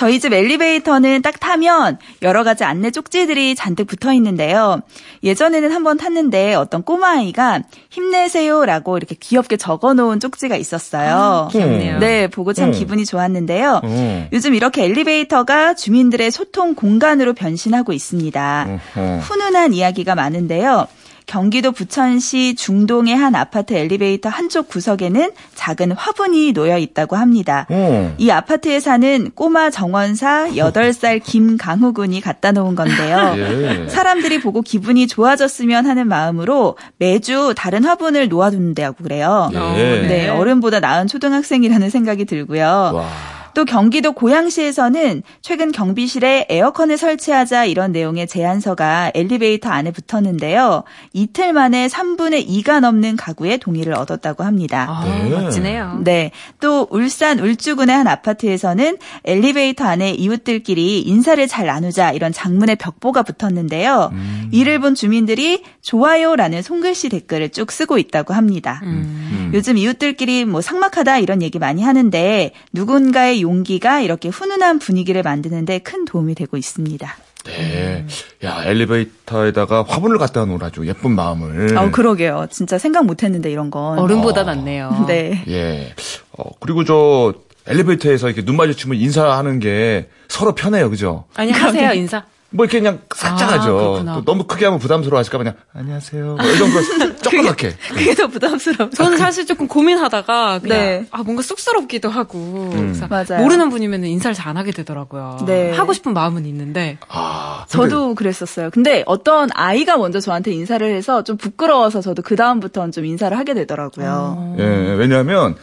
[0.00, 4.80] 저희 집 엘리베이터는 딱 타면 여러 가지 안내 쪽지들이 잔뜩 붙어 있는데요.
[5.22, 11.50] 예전에는 한번 탔는데 어떤 꼬마아이가 힘내세요라고 이렇게 귀엽게 적어 놓은 쪽지가 있었어요.
[11.52, 11.98] 귀엽네요.
[11.98, 12.72] 네, 보고 참 음.
[12.72, 13.82] 기분이 좋았는데요.
[13.84, 14.28] 어.
[14.32, 18.80] 요즘 이렇게 엘리베이터가 주민들의 소통 공간으로 변신하고 있습니다.
[18.96, 19.18] 어허.
[19.18, 20.86] 훈훈한 이야기가 많은데요.
[21.30, 27.66] 경기도 부천시 중동의 한 아파트 엘리베이터 한쪽 구석에는 작은 화분이 놓여 있다고 합니다.
[27.70, 28.12] 어.
[28.18, 33.34] 이 아파트에 사는 꼬마 정원사 8살 김강우 군이 갖다 놓은 건데요.
[33.38, 33.88] 예.
[33.88, 39.50] 사람들이 보고 기분이 좋아졌으면 하는 마음으로 매주 다른 화분을 놓아둔다고 그래요.
[39.54, 40.06] 예.
[40.08, 42.64] 네, 어른보다 나은 초등학생이라는 생각이 들고요.
[42.92, 43.08] 와.
[43.54, 50.84] 또 경기도 고양시에서는 최근 경비실에 에어컨을 설치하자 이런 내용의 제안서가 엘리베이터 안에 붙었는데요.
[51.12, 54.86] 이틀 만에 3분의 2가 넘는 가구의 동의를 얻었다고 합니다.
[54.88, 55.28] 아, 네.
[55.28, 56.00] 멋지네요.
[56.04, 56.30] 네.
[56.60, 64.12] 또 울산 울주군의 한 아파트에서는 엘리베이터 안에 이웃들끼리 인사를 잘 나누자 이런 장문의 벽보가 붙었는데요.
[64.52, 68.80] 이를 본 주민들이 좋아요라는 손글씨 댓글을 쭉 쓰고 있다고 합니다.
[68.84, 69.50] 음.
[69.54, 76.04] 요즘 이웃들끼리 뭐 삭막하다 이런 얘기 많이 하는데 누군가의 용기가 이렇게 훈훈한 분위기를 만드는데 큰
[76.04, 77.16] 도움이 되고 있습니다.
[77.46, 78.06] 네.
[78.44, 80.86] 야, 엘리베이터에다가 화분을 갖다 놓으라죠.
[80.86, 81.76] 예쁜 마음을.
[81.78, 82.46] 아, 그러게요.
[82.50, 83.98] 진짜 생각 못 했는데 이런 건.
[83.98, 84.44] 어른보다 어.
[84.44, 85.04] 낫네요.
[85.08, 85.42] 네.
[85.48, 85.94] 예.
[86.32, 87.34] 어, 그리고 저
[87.66, 90.90] 엘리베이터에서 이렇게 눈 마주치면 인사하는 게 서로 편해요.
[90.90, 91.24] 그죠?
[91.34, 92.24] 아니 하세요 인사.
[92.52, 94.02] 뭐 이렇게 그냥 살짝 아, 하죠.
[94.04, 96.36] 또 너무 크게 하면 부담스러워 하실까 봐 그냥 안녕하세요.
[96.36, 97.76] 뭐이 정도 조그맣게.
[97.90, 98.90] 그게 더 부담스러워.
[98.90, 101.06] 저는 사실 조금 고민하다가 그냥 네.
[101.12, 103.40] 아 뭔가 쑥스럽기도 하고 그래서 맞아요.
[103.42, 105.38] 모르는 분이면 인사를 잘 안 하게 되더라고요.
[105.46, 105.70] 네.
[105.70, 108.70] 하고 싶은 마음은 있는데 아, 근데 저도 그랬었어요.
[108.70, 113.54] 근데 어떤 아이가 먼저 저한테 인사를 해서 좀 부끄러워서 저도 그 다음부터는 좀 인사를 하게
[113.54, 114.56] 되더라고요.
[114.58, 115.54] 예, 왜냐하면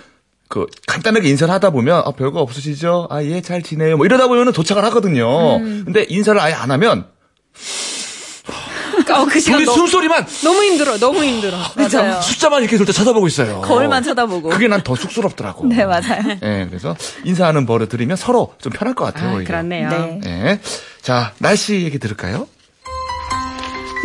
[0.49, 3.07] 그 간단하게 인사를 하다 보면 아 별거 없으시죠?
[3.09, 3.97] 아 예 잘 지내요.
[3.97, 5.57] 뭐 이러다 보면은 도착을 하거든요.
[5.57, 5.81] 음.
[5.85, 7.05] 근데 인사를 아예 안 하면
[9.09, 11.57] 어, 그 시간 우리 너, 숨소리만 너무 힘들어 너무 힘들어.
[11.75, 11.97] 그죠?
[11.97, 12.21] 맞아요.
[12.21, 13.61] 숫자만 이렇게 돌때 쳐다보고 있어요.
[13.61, 14.49] 거울만 쳐다보고.
[14.49, 15.65] 그게 난 더 쑥스럽더라고.
[15.67, 16.21] 네, 맞아요.
[16.43, 19.37] 예, 그래서 인사하는 버릇 들이면 서로 좀 편할 것 같아요.
[19.39, 19.43] 아.
[19.43, 19.89] 그렇네요.
[19.89, 20.19] 네.
[20.25, 20.59] 예.
[21.01, 22.47] 자, 날씨 얘기 들을까요?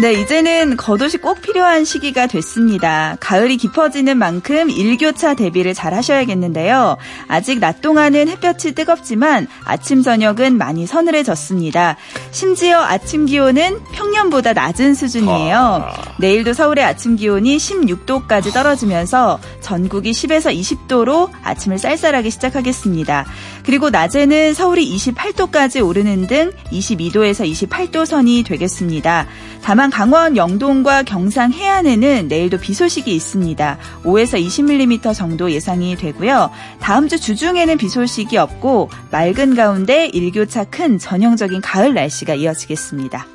[0.01, 3.17] 네, 이제는 겉옷이 꼭 필요한 시기가 됐습니다.
[3.21, 6.97] 가을이 깊어지는 만큼 일교차 대비를 잘 하셔야겠는데요.
[7.29, 11.97] 아직 낮 동안은 햇볕이 뜨겁지만 아침, 저녁은 많이 서늘해졌습니다.
[12.31, 15.87] 심지어 아침 기온은 평년보다 낮은 수준이에요.
[16.19, 23.27] 내일도 서울의 아침 기온이 16도까지 떨어지면서 전국이 10에서 20도로 아침을 쌀쌀하게 시작하겠습니다.
[23.65, 29.27] 그리고 낮에는 서울이 28도까지 오르는 등 22도에서 28도 선이 되겠습니다.
[29.63, 33.79] 다만 강원 영동과 경상 해안에는 내일도 비 소식이 있습니다.
[34.05, 36.51] 5에서 20mm 정도 예상이 되고요.
[36.81, 43.27] 다음 주 주중에는 비 소식이 없고 맑은 가운데 일교차 큰 전형적인 가을 날씨가 이어지겠습니다.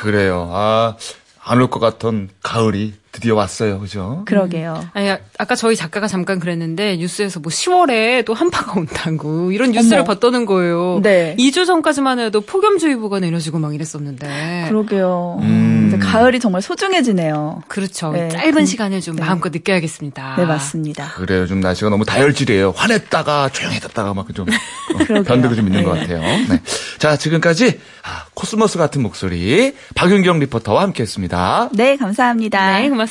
[0.00, 0.50] 그래요.
[0.52, 0.96] 아,
[1.44, 3.80] 안 올 것 같던 가을이 드디어 왔어요.
[3.80, 4.22] 그죠?
[4.26, 4.88] 그러게요.
[4.94, 9.98] 아니, 아- 아까 저희 작가가 잠깐 그랬는데 뉴스에서 뭐 10월에 또 한파가 온다고 이런 뉴스를
[9.98, 10.06] 어머.
[10.06, 11.00] 봤다는 거예요.
[11.02, 11.34] 네.
[11.36, 14.66] 2주 전까지만 해도 폭염주의보가 내려지고 막 이랬었는데.
[14.68, 15.38] 그러게요.
[15.42, 15.98] 음.
[16.00, 17.62] 가을이 정말 소중해지네요.
[17.66, 18.12] 그렇죠.
[18.12, 18.28] 네.
[18.28, 19.22] 짧은 그- 시간을 좀 네.
[19.24, 20.36] 마음껏 느껴야겠습니다.
[20.38, 21.08] 네, 맞습니다.
[21.16, 21.46] 그래요.
[21.48, 22.72] 좀 날씨가 너무 다혈질이에요.
[22.76, 24.46] 화냈다가 조용해졌다가 막좀
[24.98, 25.24] 그러게요.
[25.24, 25.84] 변덕이 좀 있는 네.
[25.84, 26.20] 것 같아요.
[26.20, 26.62] 네.
[26.98, 31.68] 자, 지금까지 아, 코스모스 같은 목소리 박윤경 리포터와 함께 했습니다.
[31.72, 32.78] 네, 감사합니다.
[32.78, 33.07] 네, 고맙습니다.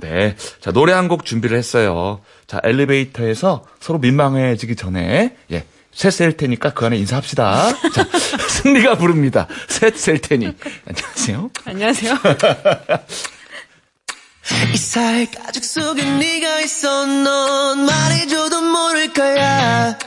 [0.00, 0.36] 네.
[0.60, 2.20] 자, 노래 한 곡 준비를 했어요.
[2.46, 5.64] 자, 엘리베이터에서 서로 민망해지기 전에, 예.
[5.92, 7.72] 셋셀 테니까 그 안에 인사합시다.
[7.92, 8.04] 자,
[8.48, 9.48] 승리가 부릅니다.
[9.68, 10.52] 셋셀 테니.
[10.86, 11.50] 안녕하세요.
[11.64, 12.14] 안녕하세요.
[14.72, 19.98] 이 사회 가죽 속에 네가 있어 넌 말해줘도 모를 거야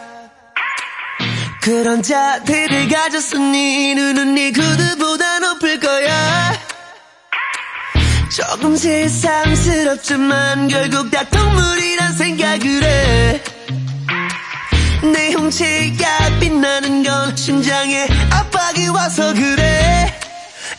[1.61, 6.59] 그런 자태를 가졌어 네 눈은 네 구두보다 높을 거야
[8.31, 13.43] 조금 세상스럽지만 결국 다 동물이란 생각을 해.
[15.11, 20.13] 내 형체가 빛나는 건 심장에 압박이 와서 그래.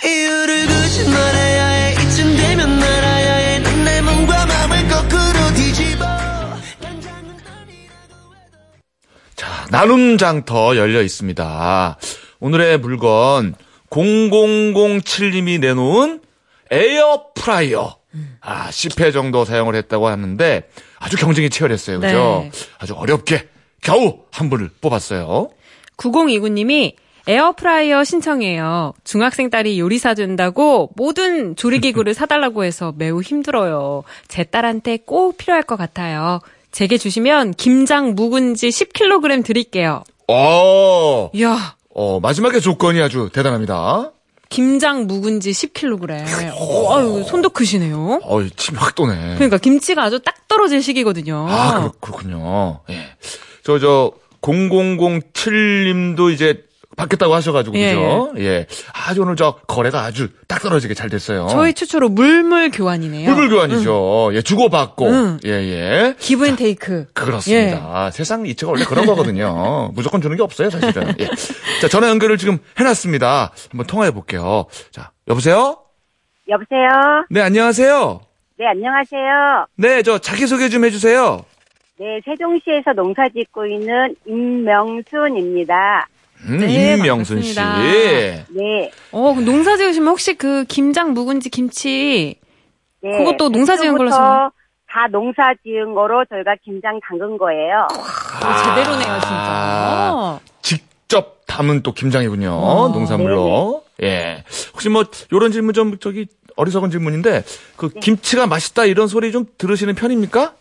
[0.03, 1.93] 이유를 굳이 말해야 해.
[1.93, 6.07] 이쯤 되면 알아야 해넌내 몸과 마음을 거꾸로 뒤집어.
[9.37, 11.99] 자, 나눔 장터 열려 있습니다.
[12.41, 13.55] 오늘의 물건
[13.91, 16.23] 0007님이 내놓은
[16.73, 17.97] 에어프라이어.
[18.41, 22.01] 아, 10회 정도 사용을 했다고 하는데 아주 경쟁이 치열했어요.
[22.01, 22.41] 그죠?
[22.45, 22.51] 네.
[22.79, 23.49] 아주 어렵게
[23.81, 25.51] 겨우 한 분을 뽑았어요.
[25.97, 26.95] 9029님이
[27.27, 28.95] 에어프라이어 신청해요.
[29.05, 34.03] 중학생 딸이 요리 사준다고 모든 조리기구를 사달라고 해서 매우 힘들어요.
[34.29, 36.41] 제 딸한테 꼭 필요할 것 같아요.
[36.73, 40.03] 제게 주시면 김장 묵은지 10kg 드릴게요.
[40.27, 44.13] 어, 이야, 어, 마지막에 조건이 아주 대단합니다.
[44.53, 46.53] 김장 묵은지 10kg.
[46.55, 48.21] 어, 아유, 손도 크시네요.
[48.23, 49.37] 어이, 침확 도네.
[49.37, 51.47] 그러니까 김치가 아주 딱 떨어질 시기거든요.
[51.49, 52.81] 아, 그렇, 그렇군요.
[52.91, 53.17] 예.
[53.65, 54.13] 저, 저,
[54.43, 56.65] 0007님도 이제
[56.97, 58.33] 받겠다고 하셔가지고, 예, 그죠?
[58.39, 58.67] 예.
[58.93, 61.47] 아주 오늘 저 거래가 아주 딱 떨어지게 잘 됐어요.
[61.51, 63.27] 저희 최초로 물물 교환이네요.
[63.27, 64.31] 불불 교환이죠.
[64.35, 65.09] 예, 주고받고.
[65.09, 65.39] 응.
[65.45, 66.15] 예, 예.
[66.19, 67.07] 기브 and take.
[67.13, 68.11] 그렇습니다.
[68.11, 69.91] 세상 이치가 원래 그런 거거든요.
[69.95, 71.15] 무조건 주는 게 없어요, 사실은.
[71.19, 71.29] 예.
[71.81, 73.53] 자, 전화 연결을 지금 해놨습니다.
[73.71, 74.67] 한번 통화해 볼게요.
[74.91, 75.79] 자, 여보세요?
[76.49, 76.89] 여보세요?
[77.31, 78.21] 네, 안녕하세요.
[78.59, 79.67] 네, 안녕하세요.
[79.77, 81.45] 네, 저 자기소개 좀 해주세요.
[81.99, 86.07] 네, 세종시에서 농사 짓고 있는 임명순입니다.
[86.47, 87.55] 음, 네, 임명순 씨.
[87.55, 88.47] 반갑습니다.
[88.51, 88.91] 네.
[89.13, 92.37] 어, 농사 지으시면 혹시 그 김장 묵은지 김치
[93.03, 93.11] 네.
[93.19, 97.87] 그것도 농사 지은 걸로 다 농사 지은 거로 저희가 김장 담근 거예요.
[97.91, 100.41] 어, 제대로네요, 진짜.
[100.61, 102.51] 직접 담은 또 김장이군요.
[102.51, 103.85] 어, 농산물로.
[104.03, 104.45] 예.
[104.73, 106.27] 혹시 뭐 요런 질문 좀 저기
[106.57, 107.43] 어리석은 질문인데
[107.77, 108.01] 그 네.
[108.01, 110.55] 김치가 맛있다 이런 소리 좀 들으시는 편입니까?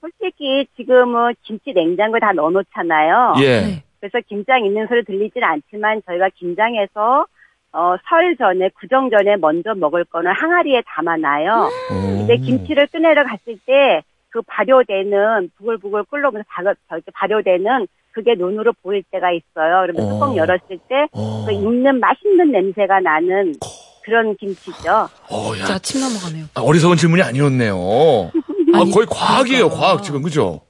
[0.00, 3.34] 솔직히 지금은 김치 냉장고에 다 넣어 놓잖아요.
[3.38, 3.60] 예.
[3.60, 3.82] 네.
[4.02, 7.24] 그래서 김장 있는 소리 들리진 않지만 저희가 김장해서
[7.72, 11.70] 어, 설 전에 구정 전에 먼저 먹을 거는 항아리에 담아놔요.
[11.92, 12.22] 오.
[12.24, 16.48] 이제 김치를 꺼내러 갔을 때 그 발효되는 부글부글 끓으면서
[17.12, 19.86] 발효되는 그게 눈으로 보일 때가 있어요.
[19.86, 20.08] 그러면 어.
[20.14, 21.44] 뚜껑 열었을 때 어.
[21.46, 23.54] 그 익는 맛있는 냄새가 나는
[24.02, 25.08] 그런 김치죠.
[25.30, 25.64] 어, 야.
[25.64, 26.46] 진짜 침 넘어가네요.
[26.54, 27.76] 아, 어리석은 질문이 아니었네요.
[28.74, 29.76] 아, 아니, 거의 과학이에요, 그러니까.
[29.80, 30.62] 과학 지금 그죠?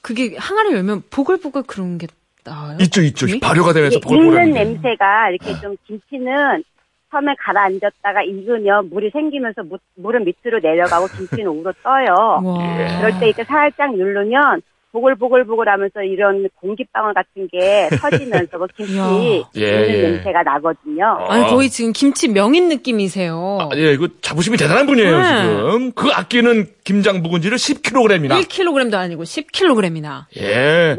[0.00, 2.06] 그게 항아리 열면 보글보글 그런 게
[2.50, 2.76] 나요?
[2.80, 3.26] 있죠, 있죠.
[3.26, 3.38] 네?
[3.40, 4.64] 발효가 되면서 보글보글한 익는 게.
[4.64, 6.64] 냄새가 이렇게 좀 김치는
[7.10, 12.40] 처음에 가라앉았다가 익으면 물이 생기면서 무- 물은 밑으로 내려가고 김치는 우러 떠요.
[12.42, 12.80] 와.
[12.80, 12.98] 예.
[12.98, 19.44] 그럴 때 이렇게 살짝 누르면 보글보글보글 하면서 이런 공기방울 같은 게 터지면서 그 김치 이야.
[19.56, 20.02] 예, 익는 예.
[20.10, 21.04] 냄새가 나거든요.
[21.20, 21.24] 어.
[21.30, 23.58] 아니 거의 지금 김치 명인 느낌이세요.
[23.60, 25.42] 아, 예, 이거 자부심이 대단한 분이에요, 네.
[25.42, 25.92] 지금.
[25.92, 28.40] 그 아끼는 김장 묵은지를 10kg이나.
[28.42, 30.24] 1kg도 아니고 10kg이나.
[30.38, 30.96] 예.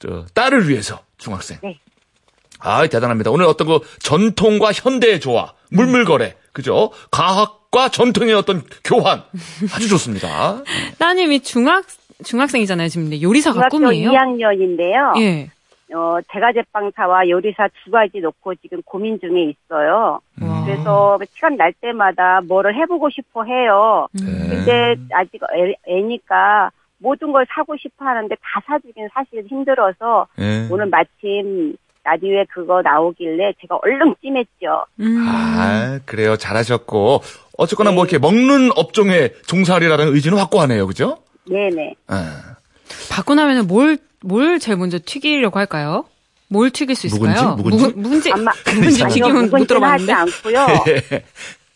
[0.00, 1.58] 저, 딸을 위해서, 중학생.
[1.62, 1.78] 네.
[2.58, 3.30] 아, 대단합니다.
[3.30, 6.90] 오늘 어떤 그 전통과 현대의 조화, 물물거래, 그죠?
[7.10, 9.22] 과학과 전통의 어떤 교환
[9.74, 10.62] 아주 좋습니다.
[10.98, 11.84] 따님이 중학
[12.22, 14.10] 중학생이잖아요 지금 근데 요리사가 중학교 꿈이에요?
[14.10, 15.20] 2학년인데요.
[15.20, 15.50] 예.
[15.94, 20.20] 어, 제과제빵사와 요리사 두 가지 놓고 지금 고민 중에 있어요.
[20.40, 20.64] 와.
[20.64, 24.06] 그래서 시간 날 때마다 뭐를 해보고 싶어 해요.
[24.20, 24.26] 음.
[24.26, 24.48] 네.
[24.48, 30.68] 근데 아직 애, 애니까 모든 걸 사고 싶어 하는데 다 사주긴 사실 힘들어서 예.
[30.70, 34.84] 오늘 마침 라디오에 그거 나오길래 제가 얼른 찜했죠.
[35.00, 35.26] 음.
[35.28, 36.36] 아, 그래요.
[36.36, 37.22] 잘하셨고.
[37.58, 37.96] 어쨌거나 네.
[37.96, 40.86] 뭐 이렇게 먹는 업종에 종사하리라는 의지는 확고하네요.
[40.86, 41.18] 그죠?
[41.50, 41.94] 네네.
[42.06, 42.56] 아,
[43.10, 46.04] 받고 나면은 뭘, 뭘 제일 먼저 튀기려고 할까요?
[46.48, 47.54] 뭘 튀길 수 있을까요?
[47.56, 47.94] 묵은지?
[47.96, 48.30] 묵은지?
[48.30, 50.12] 묵은- 묵은지, 묵은지 튀김은 못 들어봤는데.
[50.12, 50.66] 하지 않고요.
[51.12, 51.24] 예.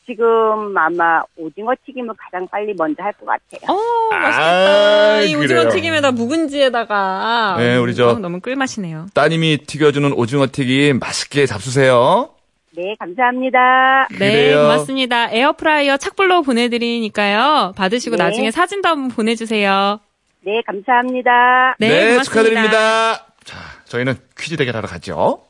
[0.07, 3.75] 지금 아마 오징어 튀김을 가장 빨리 먼저 할 것 같아요.
[3.75, 5.21] 어, 아, 맛있겠다.
[5.23, 5.69] 이 오징어 그래요.
[5.71, 7.55] 튀김에다 묵은지에다가.
[7.59, 9.07] 네, 우리 저- 어, 너무 꿀맛이네요.
[9.15, 12.31] 따님이 튀겨주는 오징어 튀김 맛있게 잡수세요.
[12.77, 14.09] 네, 감사합니다.
[14.11, 14.63] 네, 그래요.
[14.63, 15.31] 고맙습니다.
[15.31, 17.73] 에어프라이어 착불로 보내드리니까요.
[17.77, 18.25] 받으시고 네.
[18.25, 20.01] 나중에 사진도 한번 보내주세요.
[20.41, 21.77] 네, 감사합니다.
[21.79, 22.23] 네, 고맙습니다.
[22.25, 23.27] 축하드립니다.
[23.45, 25.45] 자, 저희는 퀴즈 대결하러 가죠.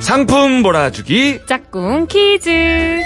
[0.00, 3.02] 상품 몰아주기 짝꿍 퀴즈.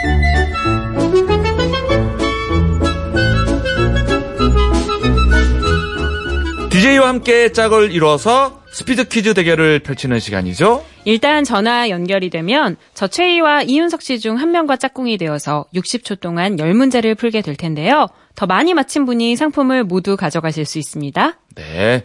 [6.70, 10.82] DJ와 함께 짝을 이뤄서 스피드 퀴즈 대결을 펼치는 시간이죠.
[11.04, 16.56] 일단 전화 연결이 되면 저 최희와 이윤석 씨 중 한 명과 짝꿍이 되어서 60초 동안
[16.56, 18.06] 10문제를 풀게 될 텐데요.
[18.34, 21.38] 더 많이 맞힌 분이 상품을 모두 가져가실 수 있습니다.
[21.54, 22.02] 네.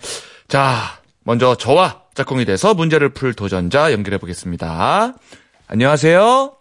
[0.50, 5.14] 자, 먼저 저와 짝꿍이 돼서 문제를 풀 도전자 연결해 보겠습니다.
[5.68, 6.52] 안녕하세요.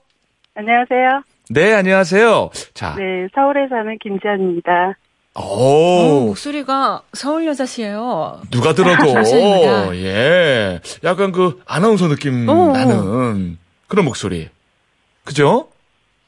[0.54, 1.22] 안녕하세요.
[1.48, 2.50] 네, 안녕하세요.
[2.74, 4.98] 자, 네, 서울에 사는 김지연입니다.
[5.34, 8.42] 오, 오, 목소리가 서울 여자시에요.
[8.50, 9.14] 누가 들어도.
[9.96, 10.80] 예.
[11.04, 12.72] 약간 그 아나운서 느낌 오.
[12.72, 13.56] 나는
[13.88, 14.50] 그런 목소리.
[15.24, 15.70] 그죠?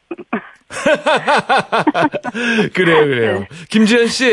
[2.72, 3.44] 그래요, 그래요.
[3.68, 4.32] 김지현 씨.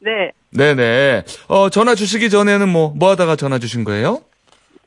[0.00, 1.24] 네, 네네.
[1.48, 4.22] 어, 전화 주시기 전에는 뭐, 뭐 하다가 전화 주신 거예요?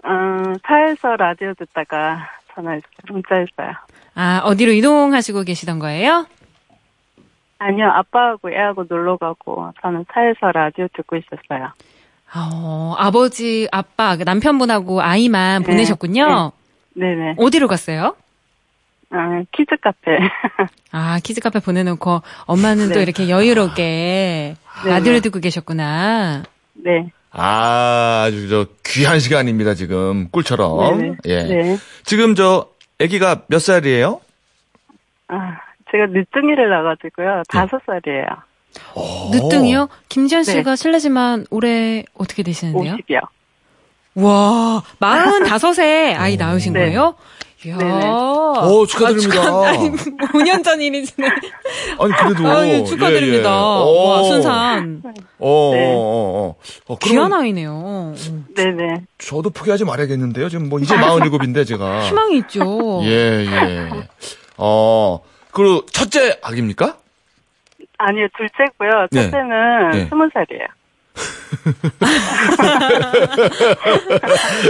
[0.03, 2.89] 어, 차에서 라디오 듣다가 전화했어요.
[3.09, 3.73] 문자했어요.
[4.15, 6.25] 아, 어디로 이동하시고 계시던 거예요?
[7.59, 11.71] 아니요, 아빠하고 애하고 놀러 가고 저는 차에서 라디오 듣고 있었어요.
[12.33, 16.51] 어, 아버지, 아빠, 그 남편분하고 아이만 네, 보내셨군요.
[16.95, 17.35] 네네.
[17.37, 18.15] 어디로 갔어요?
[19.13, 20.17] 어, 키즈 카페.
[20.91, 23.01] 아, 키즈 카페 보내놓고 엄마는 또 네.
[23.01, 25.21] 이렇게 여유롭게 네, 라디오를 네.
[25.21, 26.43] 듣고 계셨구나.
[26.73, 27.11] 네.
[27.31, 30.29] 아, 아주 저 귀한 시간입니다, 지금.
[30.31, 30.97] 꿀처럼.
[30.97, 31.15] 네네.
[31.25, 31.43] 예.
[31.43, 31.77] 네.
[32.03, 32.67] 지금 저
[33.01, 34.21] 아기가 몇 살이에요?
[35.27, 35.57] 아,
[35.91, 36.75] 제가 늦둥이를 네.
[36.75, 37.43] 나가지고요.
[37.49, 38.25] 다섯 살이에요.
[39.31, 39.89] 늦둥이요?
[40.07, 40.51] 김지현 네.
[40.51, 42.95] 씨가 실례지만 올해 어떻게 되시는데요?
[42.95, 43.19] 50이요.
[44.15, 46.79] 와, 45세 아이 낳으신 네.
[46.81, 47.15] 거예요?
[47.65, 47.77] 이야.
[47.77, 48.09] 네네.
[48.09, 49.41] 오, 축하드립니다.
[49.41, 51.27] 아, 축하, 아니, 5년 전 일이시네.
[51.99, 52.47] 아니, 그래도.
[52.47, 53.49] 아, 예, 축하드립니다.
[53.49, 53.59] 예, 예.
[53.59, 54.23] 와, 오.
[54.23, 55.01] 순산.
[55.37, 55.93] 어, 네.
[55.95, 56.55] 어, 어,
[56.87, 56.97] 어.
[56.97, 58.13] 귀한 아이네요.
[58.55, 59.03] 네네.
[59.19, 60.49] 저도 포기하지 말아야겠는데요.
[60.49, 62.01] 지금 뭐 이제 47인데 제가.
[62.09, 63.01] 희망이 있죠.
[63.03, 63.89] 예, 예.
[64.57, 65.19] 어,
[65.51, 66.97] 그리고 첫째 아기입니까?
[67.97, 69.07] 아니요, 둘째고요.
[69.11, 69.23] 네.
[69.25, 70.05] 첫째는 네.
[70.09, 70.65] 스무 살이에요.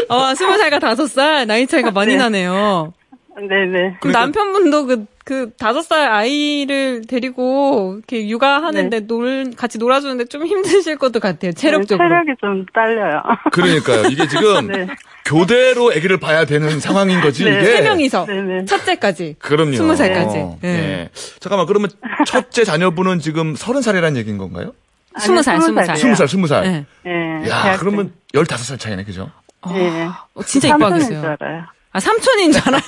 [0.09, 2.17] 어, 20살과 5살 나이 차이가 많이 네.
[2.17, 2.93] 나네요.
[3.35, 3.97] 네네.
[4.01, 10.97] 그럼 남편분도 그, 그, 다섯 살 아이를 데리고, 이렇게 육아하는데 놀, 같이 놀아주는데 좀 힘드실
[10.97, 12.09] 것도 같아요, 체력적으로.
[12.09, 13.21] 네, 체력이 좀 딸려요.
[13.51, 14.07] 그러니까요.
[14.09, 14.87] 이게 지금 네.
[15.25, 17.51] 교대로 아기를 봐야 되는 상황인 거지, 네.
[17.51, 17.65] 이게.
[17.65, 18.25] 세 명이서.
[18.25, 18.65] 네네.
[18.65, 19.37] 첫째까지.
[19.39, 19.73] 그럼요.
[19.77, 20.37] 스무 살까지.
[20.37, 20.69] 어, 네.
[20.69, 21.09] 예.
[21.39, 21.89] 잠깐만, 그러면
[22.27, 24.73] 첫째 자녀분은 지금 서른 살이라는 얘기인 건가요?
[25.19, 25.97] 스무 살, 스무 살.
[25.97, 26.63] 스무 살, 스무 살.
[26.63, 26.85] 네.
[27.05, 27.49] 예.
[27.49, 27.77] 야.
[27.77, 29.29] 그러면 열다섯 살 차이네, 그죠?
[29.73, 30.07] 예.
[30.33, 31.19] 어, 진짜 이뻐하겠어요.
[31.19, 31.65] 알아요.
[31.93, 32.81] 아, 삼촌인 줄 알아요.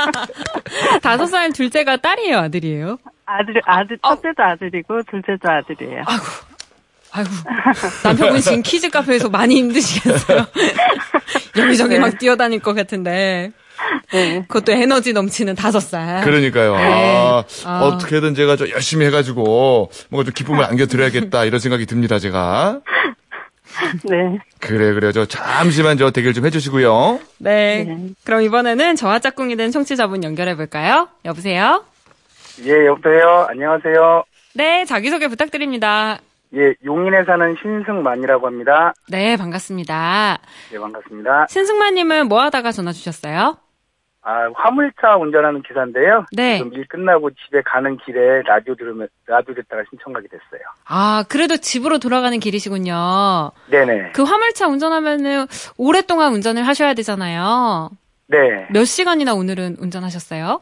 [1.02, 2.98] 다섯 살 둘째가 딸이에요, 아들이에요?
[3.26, 4.14] 아들, 아들, 어.
[4.14, 6.04] 첫째도 아들이고, 둘째도 아들이에요.
[6.06, 6.24] 아이고.
[7.12, 7.30] 아이고.
[8.04, 10.46] 남편분 지금 키즈 카페에서 많이 힘드시겠어요.
[11.58, 12.00] 여기저기 네.
[12.00, 13.50] 막 뛰어다닐 것 같은데.
[14.12, 14.44] 네.
[14.48, 16.22] 그것도 에너지 넘치는 다섯 살.
[16.22, 16.76] 그러니까요.
[16.76, 16.84] 네.
[16.84, 17.80] 아, 아.
[17.82, 22.80] 어떻게든 제가 좀 열심히 해가지고 뭔가 좀 기쁨을 안겨드려야겠다 이런 생각이 듭니다, 제가.
[24.04, 24.38] 네.
[24.58, 25.12] 그래, 그래.
[25.12, 27.20] 저 잠시만 저 대결 좀 해주시고요.
[27.38, 27.84] 네.
[27.84, 28.08] 네.
[28.24, 31.08] 그럼 이번에는 저와 짝꿍이 된 청취자분 연결해볼까요?
[31.24, 31.84] 여보세요?
[32.64, 33.46] 예, 여보세요.
[33.48, 34.24] 안녕하세요.
[34.54, 36.18] 네, 자기소개 부탁드립니다.
[36.56, 38.92] 예, 용인에 사는 신승만이라고 합니다.
[39.08, 40.38] 네, 반갑습니다.
[40.72, 41.46] 예, 반갑습니다.
[41.48, 43.56] 신승만님은 뭐 하다가 전화 주셨어요?
[44.22, 46.26] 아, 화물차 운전하는 기사인데요.
[46.32, 46.58] 네.
[46.58, 50.60] 지금 일 끝나고 집에 가는 길에 라디오 들으면, 라디오 듣다가 신청하게 됐어요.
[50.86, 53.50] 아, 그래도 집으로 돌아가는 길이시군요.
[53.70, 54.12] 네네.
[54.12, 55.46] 그 화물차 운전하면은
[55.78, 57.90] 오랫동안 운전을 하셔야 되잖아요.
[58.26, 58.66] 네.
[58.70, 60.60] 몇 시간이나 오늘은 운전하셨어요?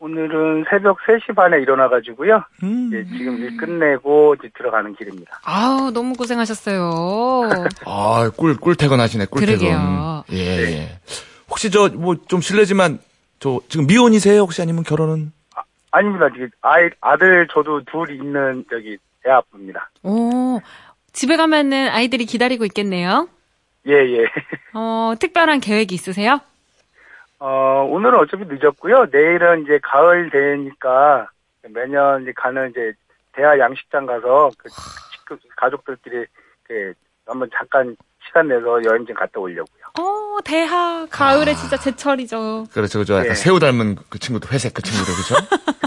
[0.00, 2.44] 오늘은 새벽 3시 반에 일어나가지고요.
[2.62, 2.88] 음.
[2.88, 5.40] 이제 지금 일 끝내고 이제 들어가는 길입니다.
[5.44, 7.48] 아우, 너무 고생하셨어요.
[7.86, 9.58] 아, 꿀, 꿀 퇴근하시네, 꿀 퇴근.
[9.58, 10.24] 그러게요.
[10.32, 10.88] 예, 예.
[11.50, 12.98] 혹시 저, 뭐, 좀 실례지만,
[13.40, 14.40] 저, 지금 미혼이세요?
[14.40, 15.32] 혹시 아니면 결혼은?
[15.90, 16.28] 아닙니다.
[16.32, 19.90] 지금 아이, 아들 저도 둘 있는 저기 애 아빠입니다.
[20.02, 20.60] 오,
[21.12, 23.28] 집에 가면은 아이들이 기다리고 있겠네요.
[23.86, 24.24] 예, 예.
[24.74, 26.40] 어, 특별한 계획이 있으세요?
[27.38, 29.06] 어, 오늘은 어차피 늦었고요.
[29.10, 31.28] 내일은 이제 가을 대회니까
[31.70, 32.92] 매년 이제 가는 이제
[33.32, 34.68] 대하 양식장 가서 그
[35.56, 36.26] 가족들끼리
[36.64, 36.92] 그
[37.26, 37.96] 한번 잠깐
[38.28, 39.66] 시간 내서 여행 좀 갔다 오려고요.
[39.98, 41.06] 어, 대하.
[41.10, 42.66] 가을에 진짜 제철이죠.
[42.72, 43.14] 그렇죠, 그죠.
[43.14, 43.34] 약간 예.
[43.34, 45.36] 새우 닮은 그 친구도, 회색 그 친구도, 그죠?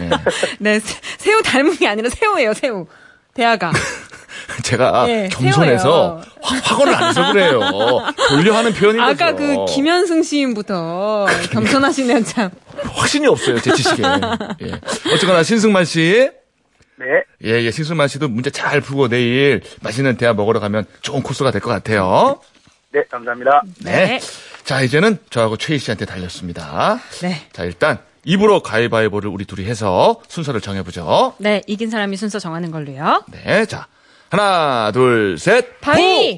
[0.02, 0.10] 예.
[0.60, 2.88] 네, 새- 새우 닮은 게 아니라 새우예요, 새우.
[3.34, 3.72] 대하가.
[4.64, 7.60] 제가 예, 겸손해서 화, 확언을 안 해서 그래요.
[8.30, 9.24] 돌려 하는 표현인 거죠.
[9.26, 12.50] 아까 그 김현승 시인부터 겸손하시네요, 참.
[12.94, 14.04] 확신이 없어요, 제 지식에.
[14.04, 14.82] 예.
[15.14, 16.30] 어쨌거나 신승만 씨.
[17.02, 17.24] 네.
[17.44, 21.62] 예, 예, 신승만 씨도 문제 잘 풀고 내일 맛있는 대화 먹으러 가면 좋은 코스가 될
[21.62, 22.40] 것 같아요.
[22.92, 23.62] 네, 감사합니다.
[23.84, 23.92] 네.
[24.06, 24.20] 네.
[24.64, 27.00] 자, 이제는 저하고 최희 씨한테 달렸습니다.
[27.22, 27.42] 네.
[27.54, 31.36] 자, 일단 입으로 가위바위보를 우리 둘이 해서 순서를 정해보죠.
[31.40, 33.24] 네, 이긴 사람이 순서 정하는 걸로요.
[33.32, 33.88] 네, 자.
[34.30, 35.80] 하나, 둘, 셋.
[35.82, 36.38] 바위!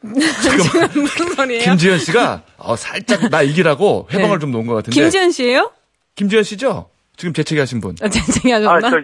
[0.42, 0.90] 잠깐만.
[0.94, 1.64] 무슨 소리예요?
[1.64, 4.40] 김지현 씨가 어, 살짝 나 이기라고 회방을 네.
[4.40, 4.94] 좀 놓은 것 같은데.
[5.00, 5.72] 김지현 씨예요?
[6.14, 6.88] 김지현 씨죠?
[7.18, 7.96] 지금 재채기 하신 분.
[8.00, 8.90] 아, 쟁쟁이 아, 하셨나?
[8.90, 8.96] 저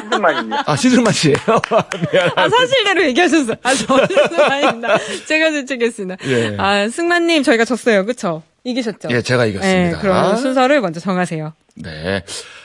[0.00, 0.64] 신승만입니다.
[0.66, 1.36] 아, 신승만 씨예요
[2.12, 2.42] 미안합니다.
[2.42, 3.54] 아, 사실대로 얘기하셨어.
[3.62, 4.06] 아, 저는
[4.50, 4.98] 아닙니다.
[5.26, 6.16] 제가 재채기했습니다.
[6.26, 6.56] 예.
[6.58, 8.04] 아, 승만님, 저희가 졌어요.
[8.04, 8.42] 그쵸?
[8.64, 9.08] 이기셨죠?
[9.12, 9.96] 예, 제가 이겼습니다.
[9.96, 11.54] 네, 그럼 순서를 먼저 정하세요.
[11.76, 12.24] 네.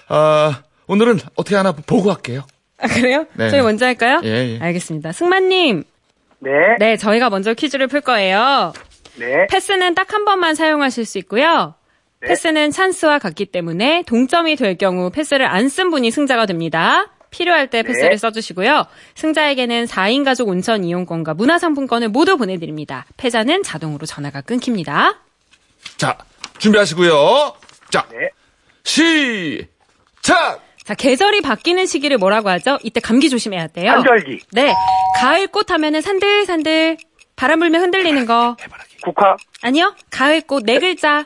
[0.09, 2.43] 아, 오늘은 어떻게 하나 보고 할게요.
[2.79, 3.25] 아, 그래요?
[3.33, 3.51] 네.
[3.51, 4.21] 저희 먼저 할까요?
[4.23, 4.59] 예, 예.
[4.59, 5.11] 알겠습니다.
[5.11, 5.83] 승만님,
[6.39, 6.51] 네.
[6.79, 8.73] 네, 저희가 먼저 퀴즈를 풀 거예요.
[9.17, 9.45] 네.
[9.51, 11.75] 패스는 딱 한 번만 사용하실 수 있고요.
[12.23, 12.29] 네.
[12.29, 17.07] 패스는 찬스와 같기 때문에 동점이 될 경우 패스를 안 쓴 분이 승자가 됩니다.
[17.31, 18.17] 필요할 때 패스를 네.
[18.17, 18.85] 써주시고요.
[19.15, 23.05] 승자에게는 4인 가족 온천 이용권과 문화상품권을 모두 보내드립니다.
[23.17, 25.19] 패자는 자동으로 전화가 끊깁니다.
[25.97, 26.15] 자,
[26.59, 27.53] 준비하시고요.
[27.89, 28.29] 자, 네.
[28.83, 30.61] 시작!
[30.83, 32.77] 자, 계절이 바뀌는 시기를 뭐라고 하죠?
[32.83, 33.91] 이때 감기 조심해야 돼요.
[33.93, 34.73] 한절기, 네.
[35.19, 36.97] 가을 꽃 하면은 산들산들
[37.35, 38.55] 바람 불면 흔들리는 거.
[39.03, 39.95] 국화, 아니요.
[40.11, 41.25] 가을 꽃 네 글자.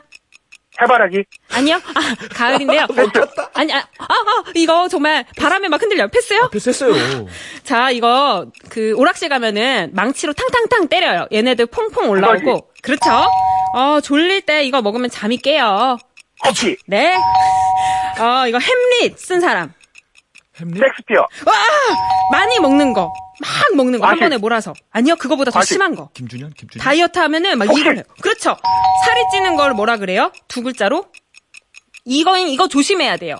[0.80, 1.76] 해바라기, 아니요.
[1.76, 2.86] 아, 가을인데요.
[3.54, 6.08] 아니, 아, 아, 아, 이거 정말 바람에 막 흔들려요.
[6.08, 6.48] 패스요?
[6.52, 7.26] 패스했어요.
[7.64, 11.26] 자, 이거 그 오락실 가면은 망치로 탕탕탕 때려요.
[11.32, 12.70] 얘네들 퐁퐁 올라오고.
[12.82, 13.28] 그렇죠?
[13.74, 15.98] 어, 졸릴 때 이거 먹으면 잠이 깨요.
[16.46, 17.16] 호치, 네.
[18.20, 19.72] 어, 이거 햄릿 쓴 사람.
[20.60, 20.78] 햄릿?
[20.82, 21.54] 섹스피어, 와!
[22.32, 23.12] 많이 먹는 거.
[23.40, 24.06] 막 먹는 거.
[24.06, 24.18] 한.
[24.18, 24.72] 번에 몰아서.
[24.90, 25.74] 아니요, 그거보다 더 과식.
[25.74, 26.10] 심한 거.
[26.14, 26.52] 김준현?
[26.54, 26.82] 김준현?
[26.84, 28.02] 다이어트 하면은 막 해요.
[28.20, 28.56] 그렇죠.
[29.04, 30.32] 살이 찌는 걸 뭐라 그래요?
[30.48, 31.06] 두 글자로?
[32.04, 33.36] 이거인 이거 조심해야 돼요.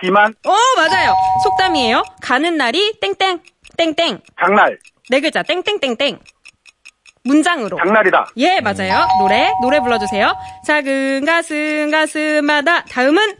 [0.00, 1.14] 비만, 어, 맞아요.
[1.44, 2.02] 속담이에요.
[2.20, 3.40] 가는 날이 땡땡
[3.76, 4.20] 땡땡.
[4.40, 4.78] 장날,
[5.10, 6.18] 네 글자 땡땡땡땡.
[7.24, 7.76] 문장으로.
[7.78, 8.26] 장날이다.
[8.36, 9.06] 예, 맞아요.
[9.18, 10.36] 노래 노래 불러 주세요.
[10.66, 13.36] 작은 가슴 가슴마다 다음은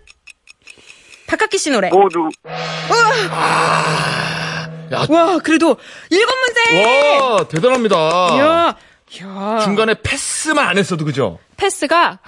[1.26, 1.88] 박학기 씨 노래.
[1.90, 2.28] 모두,
[5.08, 5.76] 와, 그래도
[6.10, 7.18] 일곱 문제.
[7.20, 7.96] 와, 대단합니다.
[8.36, 8.76] 이야.
[9.12, 9.58] 이야.
[9.62, 11.38] 중간에 패스만 안 했어도 그죠?
[11.56, 12.18] 패스가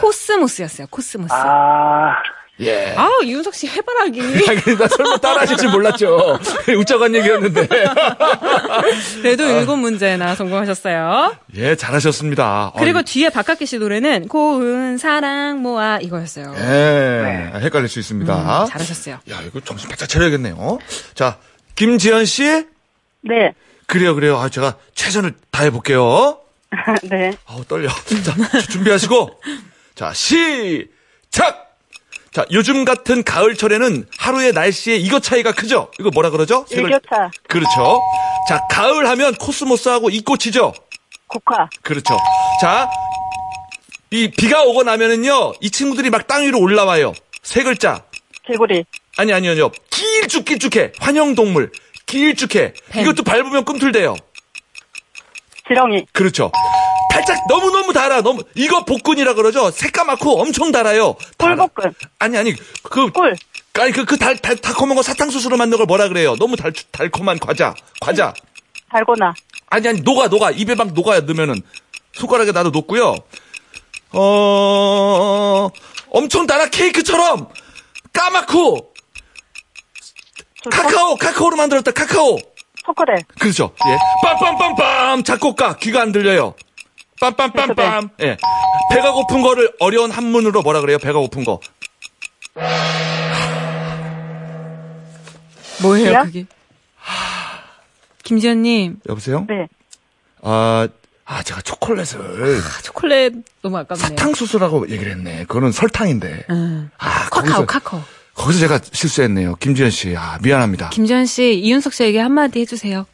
[0.00, 0.86] 코스모스였어요.
[0.90, 1.32] 코스모스.
[1.32, 2.14] 아,
[2.60, 2.94] 예.
[2.96, 4.20] 아, 이윤석 씨 해바라기.
[4.78, 6.38] 나 설마 따라 하실 줄 몰랐죠.
[6.76, 7.68] 웃자고 한 얘기였는데.
[9.22, 11.36] 그래도 일곱 문제나 성공하셨어요.
[11.54, 12.72] 예, 잘하셨습니다.
[12.78, 16.54] 그리고 어, 뒤에 박학기 씨 노래는 고운 사랑 모아 이거였어요.
[16.58, 18.34] 예, 헷갈릴 수 있습니다.
[18.34, 19.20] 음, 잘하셨어요.
[19.30, 20.78] 야, 이거 정신 바짝 차려야겠네요.
[21.14, 21.38] 자,
[21.76, 22.42] 김지현 씨?
[23.22, 23.52] 네.
[23.86, 24.36] 그래요, 그래요.
[24.36, 26.38] 아, 제가 최선을 다해 볼게요.
[27.04, 27.32] 네.
[27.46, 27.88] 아우, 떨려.
[27.88, 29.40] 자, 준비하시고.
[29.94, 31.67] 자, 시작!
[32.32, 35.90] 자, 요즘 같은 가을철에는 하루의 날씨에 이것 차이가 크죠?
[35.98, 36.66] 이거 뭐라 그러죠?
[36.70, 38.00] 일교차, 그렇죠.
[38.48, 40.72] 자, 가을 하면 코스모스하고 이 꽃이죠?
[41.26, 42.16] 국화, 그렇죠.
[42.60, 42.90] 자,
[44.10, 47.12] 이 비가 오고 나면은요, 이 친구들이 막 땅 위로 올라와요.
[47.42, 48.04] 세 글자.
[48.44, 48.84] 개구리,
[49.16, 49.70] 아니, 아니, 아니요.
[49.90, 50.92] 길쭉길쭉해.
[51.00, 51.72] 환영동물.
[52.06, 52.72] 길쭉해.
[52.90, 53.02] 뱀.
[53.02, 54.16] 이것도 밟으면 꿈틀대요.
[55.66, 56.50] 지렁이, 그렇죠.
[57.18, 58.22] 살짝 너무너무 달아.
[58.22, 59.70] 너무, 이거 복근이라 그러죠?
[59.70, 61.16] 새까맣고 엄청 달아요.
[61.36, 61.56] 달아.
[61.56, 63.34] 꿀볶음, 아니, 아니, 그, 꿀,
[63.74, 66.36] 아니, 그, 그 달, 달, 달콤한 거 사탕수수로 만든 걸 뭐라 그래요?
[66.36, 67.74] 너무 달, 달콤한 과자.
[68.00, 68.32] 과자.
[68.90, 69.34] 달고나,
[69.70, 70.52] 아니, 아니, 녹아, 녹아.
[70.52, 71.60] 입에 막 녹아요, 넣으면은.
[72.14, 73.16] 손가락에 나도 녹고요.
[74.12, 75.68] 어,
[76.10, 77.48] 엄청 달아 케이크처럼
[78.12, 78.94] 까맣고
[80.64, 82.38] 저 카카오, 카카오로 만들었다, 카카오.
[82.84, 83.26] 초콜릿.
[83.38, 83.74] 그렇죠.
[83.86, 83.98] 예.
[84.26, 85.24] 빰빰빰빰!
[85.24, 86.54] 작곡가, 귀가 안 들려요.
[87.20, 88.10] 빰빰빰빰!
[88.22, 88.36] 예.
[88.92, 90.98] 배가 고픈 거를 어려운 한문으로 뭐라 그래요?
[90.98, 91.60] 배가 고픈 거.
[95.82, 96.22] 뭐예요, 야?
[96.24, 96.46] 그게?
[98.24, 99.46] 김지현님, 여보세요?
[99.48, 99.68] 네.
[100.42, 100.86] 아,
[101.24, 104.08] 아, 제가 초콜릿을 초콜릿 너무 아깝네요.
[104.08, 105.44] 사탕수수라고 얘기를 했네.
[105.44, 106.46] 그거는 설탕인데.
[106.50, 106.90] 응.
[106.98, 108.02] 아, 카카오, 거기서, 카카오.
[108.34, 109.54] 거기서 제가 실수했네요.
[109.56, 110.14] 김지현 씨.
[110.16, 110.90] 아, 미안합니다.
[110.90, 113.06] 김지현 씨, 이윤석 씨에게 한마디 해주세요.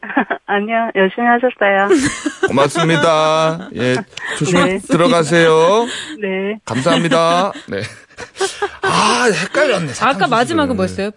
[0.46, 1.88] 아니요, 열심히 하셨어요.
[2.48, 3.68] 고맙습니다.
[3.74, 3.96] 예.
[4.38, 4.78] 조심히 네.
[4.78, 5.86] 들어가세요.
[6.20, 6.58] 네.
[6.64, 7.52] 감사합니다.
[7.68, 7.82] 네.
[8.82, 9.92] 아, 헷갈렸네.
[10.00, 10.26] 아까.
[10.26, 11.10] 마지막은 뭐였어요?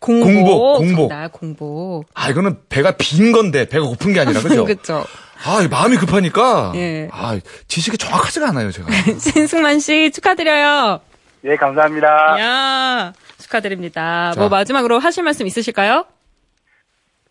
[0.00, 0.24] 공보.
[0.24, 1.08] 공보, 공보.
[1.08, 2.04] 정답, 공보.
[2.14, 4.64] 아, 이거는 배가 빈 건데, 배가 고픈 게 아니라, 그죠?
[4.64, 5.04] 그쵸.
[5.44, 6.72] 아, 이 마음이 급하니까.
[6.74, 7.08] 예.
[7.12, 8.88] 아, 지식이 정확하지가 않아요, 제가.
[9.18, 11.00] 신승만 씨 축하드려요.
[11.44, 12.08] 예, 감사합니다.
[12.40, 14.32] 야 축하드립니다.
[14.34, 14.40] 자.
[14.40, 16.04] 뭐 마지막으로 하실 말씀 있으실까요?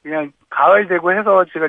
[0.05, 1.67] 그냥 가을 되고 해서 제가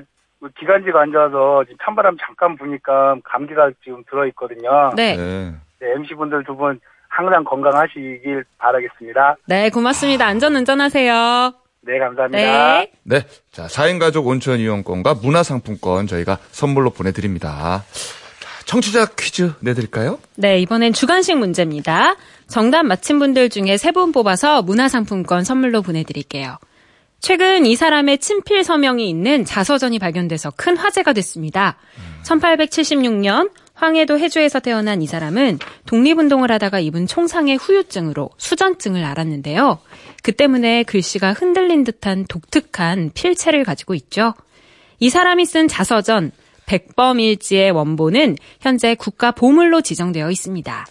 [0.61, 4.93] 기관지가 안 좋아서 지금 찬바람 잠깐 부니까 감기가 지금 들어있거든요.
[4.95, 5.17] 네.
[5.17, 5.55] 네.
[5.81, 6.79] 네, MC분들 두 분
[7.09, 9.37] 항상 건강하시길 바라겠습니다.
[9.47, 10.27] 네, 고맙습니다.
[10.27, 11.55] 안전 운전하세요.
[11.81, 12.79] 네, 감사합니다.
[12.81, 12.93] 네.
[13.05, 13.21] 네.
[13.51, 17.83] 자, 4인 가족 온천 이용권과 문화상품권 저희가 선물로 보내드립니다.
[18.39, 20.19] 자, 청취자 퀴즈 내드릴까요?
[20.37, 22.17] 네, 이번엔 주간식 문제입니다.
[22.49, 26.59] 정답 맞힌 분들 중에 세 분 뽑아서 문화상품권 선물로 보내드릴게요.
[27.21, 31.77] 최근 이 사람의 친필 서명이 있는 자서전이 발견돼서 큰 화제가 됐습니다.
[32.25, 39.79] 1876년 황해도 해주에서 태어난 이 사람은 독립운동을 하다가 입은 총상의 후유증으로 수전증을 앓았는데요.
[40.23, 44.35] 그 때문에 글씨가 흔들린 듯한 독특한 필체를 가지고 있죠.
[44.99, 46.33] 이 사람이 쓴 자서전
[46.65, 50.87] 백범일지의 원본은 현재 국가 보물로 지정되어 있습니다.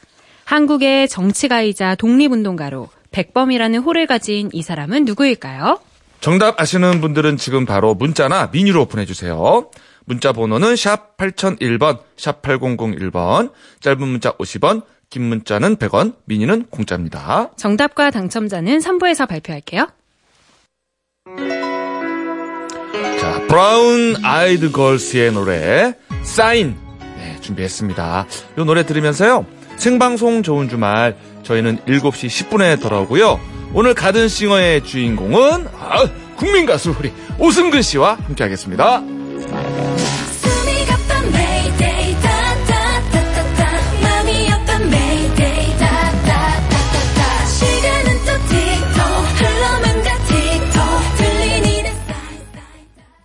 [0.45, 5.79] 한국의 정치가이자 독립운동가로 백범이라는 호를 가진 이 사람은 누구일까요?
[6.25, 9.69] 정답 아시는 분들은 지금 바로 문자나 미니로 보내주세요.
[10.05, 17.51] 문자 번호는 샵 8001번, 샵 8001번, 짧은 문자 50원, 긴 문자는 100원, 미니는 공짜입니다.
[17.57, 19.87] 정답과 당첨자는 3부에서 발표할게요.
[23.21, 26.75] 자, 브라운 아이드 걸스의 노래, 사인.
[27.17, 28.25] 네, 준비했습니다.
[28.57, 29.45] 이 노래 들으면서요,
[29.77, 33.54] 생방송 좋은 주말, 저희는 7시 10분에 돌아오고요.
[33.77, 36.05] 오늘 가든싱어의 주인공은 아,
[36.37, 39.01] 국민 가수 우리 오승근 씨와 함께하겠습니다.